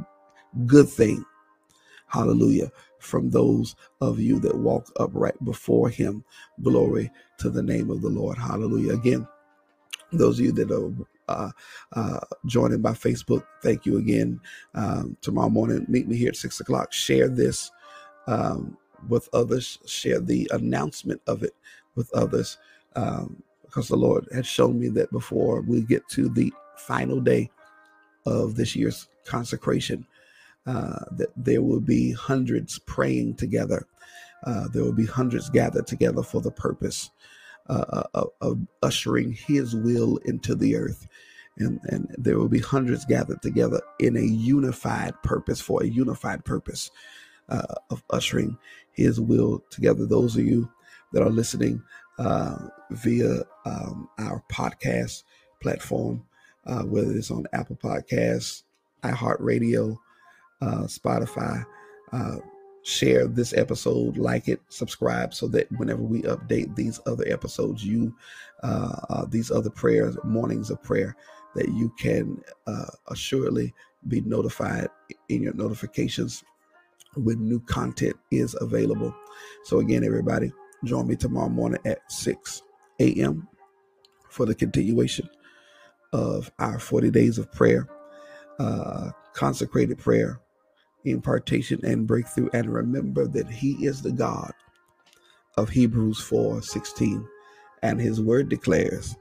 good 0.66 0.88
thing 0.88 1.16
Hallelujah. 2.08 2.70
From 3.02 3.30
those 3.30 3.76
of 4.00 4.20
you 4.20 4.40
that 4.40 4.56
walk 4.56 4.92
upright 4.98 5.42
before 5.44 5.90
him. 5.90 6.24
Glory 6.62 7.10
to 7.38 7.50
the 7.50 7.62
name 7.62 7.90
of 7.90 8.02
the 8.02 8.08
Lord. 8.10 8.38
Hallelujah. 8.38 8.94
Again, 8.94 9.28
those 10.12 10.38
of 10.38 10.46
you 10.46 10.52
that 10.52 10.70
are 10.70 10.92
uh, 11.28 11.50
uh, 11.94 12.20
joining 12.46 12.82
by 12.82 12.92
Facebook, 12.92 13.44
thank 13.62 13.86
you 13.86 13.98
again. 13.98 14.40
Um, 14.74 15.16
tomorrow 15.22 15.50
morning, 15.50 15.86
meet 15.88 16.08
me 16.08 16.16
here 16.16 16.30
at 16.30 16.36
six 16.36 16.60
o'clock. 16.60 16.92
Share 16.92 17.28
this 17.28 17.70
um, 18.28 18.76
with 19.08 19.28
others. 19.34 19.78
Share 19.86 20.20
the 20.20 20.50
announcement 20.52 21.22
of 21.28 21.42
it 21.44 21.54
with 21.96 22.12
others. 22.14 22.58
Um, 22.96 23.42
because 23.64 23.88
the 23.88 23.96
Lord 23.96 24.28
had 24.34 24.46
shown 24.46 24.80
me 24.80 24.88
that 24.90 25.12
before 25.12 25.62
we 25.62 25.82
get 25.82 26.08
to 26.10 26.28
the 26.28 26.52
final 26.76 27.20
day 27.20 27.50
of 28.26 28.56
this 28.56 28.76
year's 28.76 29.08
consecration, 29.26 30.06
uh, 30.66 31.04
that 31.10 31.30
there 31.36 31.62
will 31.62 31.80
be 31.80 32.12
hundreds 32.12 32.78
praying 32.78 33.34
together. 33.34 33.86
Uh, 34.44 34.68
there 34.68 34.84
will 34.84 34.92
be 34.92 35.06
hundreds 35.06 35.50
gathered 35.50 35.86
together 35.86 36.22
for 36.22 36.40
the 36.40 36.50
purpose 36.50 37.10
uh, 37.68 37.84
uh, 37.88 38.02
of, 38.14 38.28
of, 38.40 38.58
ushering 38.82 39.32
His 39.32 39.74
will 39.74 40.18
into 40.18 40.54
the 40.54 40.76
earth. 40.76 41.06
And, 41.58 41.80
and 41.84 42.14
there 42.18 42.38
will 42.38 42.48
be 42.48 42.60
hundreds 42.60 43.04
gathered 43.04 43.42
together 43.42 43.80
in 44.00 44.16
a 44.16 44.22
unified 44.22 45.14
purpose, 45.22 45.60
for 45.60 45.82
a 45.82 45.86
unified 45.86 46.44
purpose 46.44 46.90
uh, 47.48 47.74
of 47.90 48.02
ushering 48.10 48.56
His 48.92 49.20
will 49.20 49.64
together. 49.70 50.06
Those 50.06 50.36
of 50.36 50.44
you 50.44 50.70
that 51.12 51.22
are 51.22 51.30
listening 51.30 51.82
uh, 52.18 52.68
via 52.90 53.42
um, 53.64 54.08
our 54.18 54.42
podcast 54.50 55.24
platform, 55.60 56.24
whether 56.64 57.12
it's 57.12 57.30
on 57.30 57.46
Apple 57.52 57.76
Podcasts, 57.76 58.62
iHeartRadio, 59.02 59.98
uh, 60.62 60.84
Spotify. 60.84 61.64
Uh, 62.12 62.36
share 62.84 63.26
this 63.26 63.52
episode, 63.54 64.16
like 64.16 64.48
it, 64.48 64.60
subscribe, 64.68 65.32
so 65.32 65.46
that 65.48 65.70
whenever 65.72 66.02
we 66.02 66.22
update 66.22 66.74
these 66.74 67.00
other 67.06 67.24
episodes, 67.28 67.84
you 67.84 68.14
uh, 68.62 68.96
uh 69.08 69.24
these 69.26 69.50
other 69.50 69.70
prayers, 69.70 70.16
mornings 70.24 70.70
of 70.70 70.82
prayer, 70.82 71.16
that 71.54 71.68
you 71.68 71.92
can 71.98 72.40
uh, 72.66 72.90
assuredly 73.08 73.72
be 74.08 74.20
notified 74.22 74.88
in 75.28 75.42
your 75.42 75.54
notifications 75.54 76.42
when 77.14 77.46
new 77.46 77.60
content 77.60 78.16
is 78.30 78.56
available. 78.60 79.14
So 79.64 79.78
again, 79.78 80.02
everybody, 80.02 80.52
join 80.84 81.06
me 81.06 81.14
tomorrow 81.14 81.48
morning 81.48 81.80
at 81.84 82.10
6 82.10 82.62
a.m. 83.00 83.46
for 84.28 84.46
the 84.46 84.54
continuation 84.54 85.28
of 86.12 86.50
our 86.58 86.78
40 86.78 87.10
days 87.10 87.38
of 87.38 87.52
prayer, 87.52 87.86
uh, 88.58 89.10
consecrated 89.34 89.98
prayer 89.98 90.40
impartation 91.04 91.80
and 91.84 92.06
breakthrough 92.06 92.48
and 92.52 92.72
remember 92.72 93.26
that 93.26 93.48
he 93.48 93.72
is 93.84 94.02
the 94.02 94.12
God 94.12 94.52
of 95.56 95.68
Hebrews 95.68 96.20
4 96.20 96.62
16 96.62 97.26
and 97.82 98.00
his 98.00 98.20
word 98.20 98.48
declares 98.48 99.16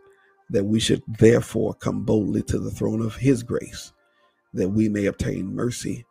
that 0.49 0.63
we 0.65 0.79
should 0.79 1.01
therefore 1.07 1.73
come 1.75 2.03
boldly 2.03 2.43
to 2.43 2.59
the 2.59 2.71
throne 2.71 3.01
of 3.01 3.15
his 3.15 3.43
grace 3.43 3.93
that 4.53 4.69
we 4.69 4.89
may 4.89 5.05
obtain 5.05 5.55
mercy 5.55 6.05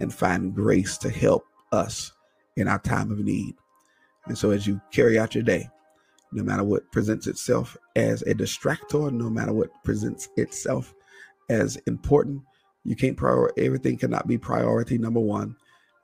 and 0.00 0.12
find 0.12 0.54
grace 0.54 0.98
to 0.98 1.10
help 1.10 1.44
us 1.72 2.12
in 2.56 2.68
our 2.68 2.78
time 2.78 3.10
of 3.10 3.18
need. 3.20 3.54
And 4.26 4.36
so 4.36 4.50
as 4.50 4.66
you 4.66 4.80
carry 4.92 5.18
out 5.18 5.34
your 5.34 5.44
day, 5.44 5.68
no 6.32 6.42
matter 6.42 6.62
what 6.62 6.90
presents 6.92 7.26
itself 7.26 7.76
as 7.96 8.22
a 8.22 8.34
distractor, 8.34 9.12
no 9.12 9.30
matter 9.30 9.52
what 9.52 9.70
presents 9.82 10.28
itself 10.36 10.94
as 11.48 11.76
important, 11.86 12.42
you 12.84 12.96
can't 12.96 13.16
prior 13.16 13.50
everything 13.56 13.96
cannot 13.98 14.26
be 14.26 14.38
priority 14.38 14.98
number 14.98 15.20
one. 15.20 15.56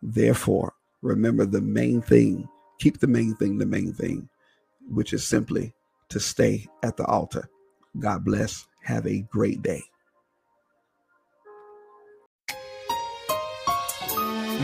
Therefore, 0.02 0.74
remember 1.02 1.46
the 1.46 1.60
main 1.60 2.02
thing, 2.02 2.48
keep 2.78 3.00
the 3.00 3.06
main 3.06 3.34
thing 3.34 3.58
the 3.58 3.66
main 3.66 3.92
thing, 3.92 4.28
which 4.88 5.12
is 5.12 5.26
simply 5.26 5.72
to 6.10 6.20
stay 6.20 6.66
at 6.82 6.96
the 6.96 7.04
altar. 7.06 7.48
God 7.98 8.24
bless. 8.24 8.66
Have 8.82 9.06
a 9.06 9.20
great 9.22 9.62
day. 9.62 9.82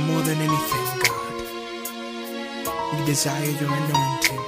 More 0.06 0.22
than 0.22 0.38
anything, 0.38 0.86
God, 1.02 1.42
we 2.98 3.04
desire 3.06 3.44
your 3.44 3.72
anointing. 3.72 4.40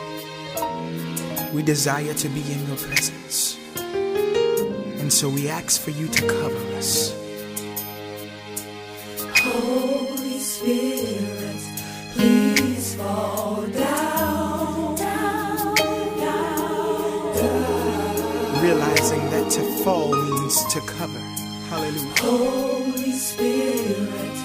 We 1.55 1.63
desire 1.63 2.15
to 2.15 2.29
be 2.29 2.41
in 2.53 2.67
your 2.69 2.77
presence. 2.77 3.59
And 3.77 5.13
so 5.13 5.29
we 5.29 5.49
ask 5.49 5.81
for 5.81 5.91
you 5.91 6.09
to 6.09 6.27
cover 6.27 6.77
us. 6.77 7.24
Holy 9.55 10.39
Spirit, 10.41 11.63
please 12.15 12.97
fall 12.97 13.63
down, 13.69 14.97
down, 14.97 15.75
down, 15.77 17.35
down. 17.37 18.63
Realizing 18.63 19.31
that 19.31 19.51
to 19.53 19.63
fall 19.85 20.15
means 20.15 20.65
to 20.75 20.81
cover. 20.81 21.21
Hallelujah. 21.71 22.15
Holy 22.19 23.13
Spirit, 23.13 24.37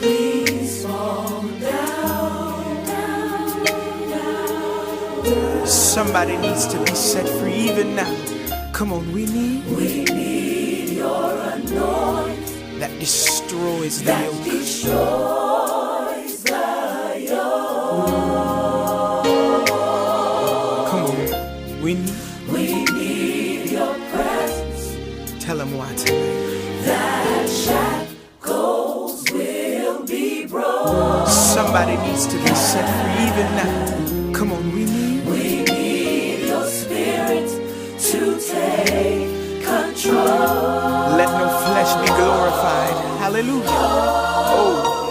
please 0.00 0.84
fall 0.84 1.42
down, 1.60 2.86
down, 2.86 3.64
down. 4.10 5.66
Somebody 5.66 6.36
needs 6.38 6.66
to 6.68 6.78
be 6.80 6.94
set 6.94 7.28
free 7.40 7.54
even 7.70 7.94
now. 7.96 8.14
Come 8.72 8.92
on, 8.94 9.12
we 9.12 9.26
need. 9.26 9.66
We 9.76 10.04
need 10.04 10.90
your 10.90 11.32
anointing 11.38 12.23
that 12.84 13.00
destroys 13.00 14.00
the 14.00 14.04
that 14.04 14.24
yoke. 14.24 14.44
Destroys 14.44 16.42
the 16.42 17.26
yoke. 17.30 18.06
Come 20.90 21.04
on, 21.04 21.82
we 21.82 21.94
need. 21.94 22.14
We 22.52 22.84
need 22.84 23.70
your 23.70 23.94
presence. 24.12 24.98
Tell 25.42 25.56
them 25.56 25.72
why 25.78 25.94
tonight. 25.94 26.84
That 26.84 27.48
shackles 27.48 29.24
will 29.32 30.04
be 30.04 30.44
broken. 30.44 31.26
Somebody 31.26 31.96
needs 32.06 32.26
to 32.26 32.36
be 32.36 32.54
set 32.54 32.86
free 32.98 33.24
even 33.28 33.48
now. 33.56 34.03
Hallelujah. 43.24 43.64
Oh. 43.66 45.03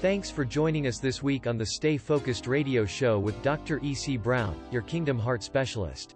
Thanks 0.00 0.30
for 0.30 0.44
joining 0.44 0.86
us 0.86 1.00
this 1.00 1.24
week 1.24 1.48
on 1.48 1.58
the 1.58 1.66
Stay 1.66 1.96
Focused 1.96 2.46
radio 2.46 2.86
show 2.86 3.18
with 3.18 3.42
Dr. 3.42 3.80
E.C. 3.82 4.16
Brown, 4.16 4.54
your 4.70 4.82
Kingdom 4.82 5.18
Heart 5.18 5.42
Specialist. 5.42 6.14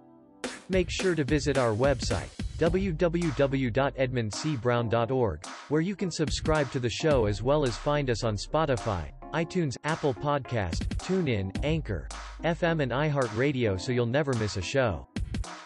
Make 0.68 0.88
sure 0.88 1.16
to 1.16 1.24
visit 1.24 1.58
our 1.58 1.74
website, 1.74 2.28
www.edmundcbrown.org, 2.58 5.46
where 5.68 5.80
you 5.80 5.96
can 5.96 6.12
subscribe 6.12 6.70
to 6.70 6.78
the 6.78 6.88
show 6.88 7.26
as 7.26 7.42
well 7.42 7.64
as 7.64 7.76
find 7.76 8.08
us 8.08 8.22
on 8.22 8.36
Spotify, 8.36 9.10
iTunes, 9.34 9.76
Apple 9.82 10.14
Podcast, 10.14 10.86
TuneIn, 10.98 11.50
Anchor, 11.64 12.06
FM 12.44 12.84
and 12.84 12.92
iHeartRadio 12.92 13.80
so 13.80 13.90
you'll 13.90 14.06
never 14.06 14.32
miss 14.34 14.58
a 14.58 14.62
show. 14.62 15.08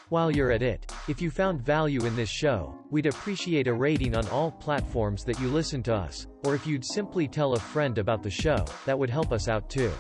While 0.09 0.31
you're 0.31 0.53
at 0.53 0.63
it, 0.63 0.93
if 1.09 1.21
you 1.21 1.33
found 1.33 1.63
value 1.63 2.07
in 2.07 2.15
this 2.15 2.29
show, 2.29 2.79
we'd 2.91 3.07
appreciate 3.07 3.67
a 3.67 3.73
rating 3.73 4.15
on 4.15 4.25
all 4.29 4.53
platforms 4.53 5.25
that 5.25 5.41
you 5.41 5.49
listen 5.49 5.83
to 5.83 5.95
us, 5.97 6.29
or 6.45 6.55
if 6.55 6.65
you'd 6.65 6.85
simply 6.85 7.27
tell 7.27 7.55
a 7.55 7.59
friend 7.59 7.99
about 7.99 8.23
the 8.23 8.31
show, 8.31 8.65
that 8.85 8.97
would 8.97 9.11
help 9.11 9.33
us 9.33 9.49
out 9.49 9.69
too. 9.69 9.91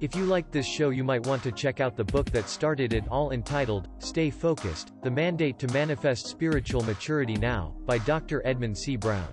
If 0.00 0.16
you 0.16 0.24
liked 0.24 0.50
this 0.50 0.66
show 0.66 0.90
you 0.90 1.04
might 1.04 1.26
want 1.26 1.44
to 1.44 1.52
check 1.52 1.78
out 1.78 1.96
the 1.96 2.02
book 2.02 2.28
that 2.32 2.48
started 2.48 2.92
it 2.92 3.06
all 3.08 3.30
entitled, 3.30 3.88
Stay 4.00 4.30
Focused, 4.30 4.94
The 5.04 5.10
Mandate 5.12 5.60
to 5.60 5.72
Manifest 5.72 6.26
Spiritual 6.26 6.82
Maturity 6.82 7.36
Now, 7.36 7.76
by 7.86 7.98
Dr. 7.98 8.44
Edmund 8.44 8.76
C. 8.76 8.96
Brown. 8.96 9.28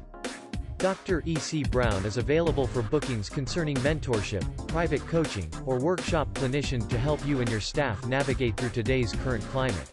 Dr. 0.77 1.23
E. 1.25 1.35
C. 1.35 1.63
Brown 1.63 2.05
is 2.05 2.17
available 2.17 2.67
for 2.67 2.83
bookings 2.83 3.29
concerning 3.29 3.77
mentorship, 3.77 4.43
private 4.67 5.07
coaching, 5.07 5.49
or 5.65 5.79
workshop 5.79 6.31
clinician 6.35 6.87
to 6.89 6.99
help 6.99 7.25
you 7.25 7.39
and 7.39 7.49
your 7.49 7.59
staff 7.59 8.05
navigate 8.05 8.55
through 8.57 8.69
today's 8.69 9.11
current 9.23 9.43
climate. 9.45 9.91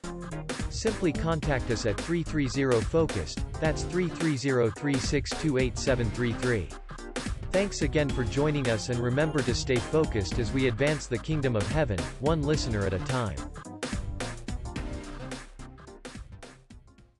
Simply 0.68 1.10
contact 1.12 1.70
us 1.70 1.86
at 1.86 1.96
330-FOCUSED, 1.96 3.38
that's 3.60 3.84
330-3628733. 3.84 6.70
Thanks 7.50 7.80
again 7.82 8.10
for 8.10 8.24
joining 8.24 8.68
us 8.68 8.90
and 8.90 8.98
remember 8.98 9.40
to 9.42 9.54
stay 9.54 9.76
focused 9.76 10.38
as 10.38 10.52
we 10.52 10.68
advance 10.68 11.06
the 11.06 11.16
kingdom 11.16 11.56
of 11.56 11.66
heaven, 11.68 11.98
one 12.20 12.42
listener 12.42 12.84
at 12.84 12.92
a 12.92 12.98
time. 13.00 13.38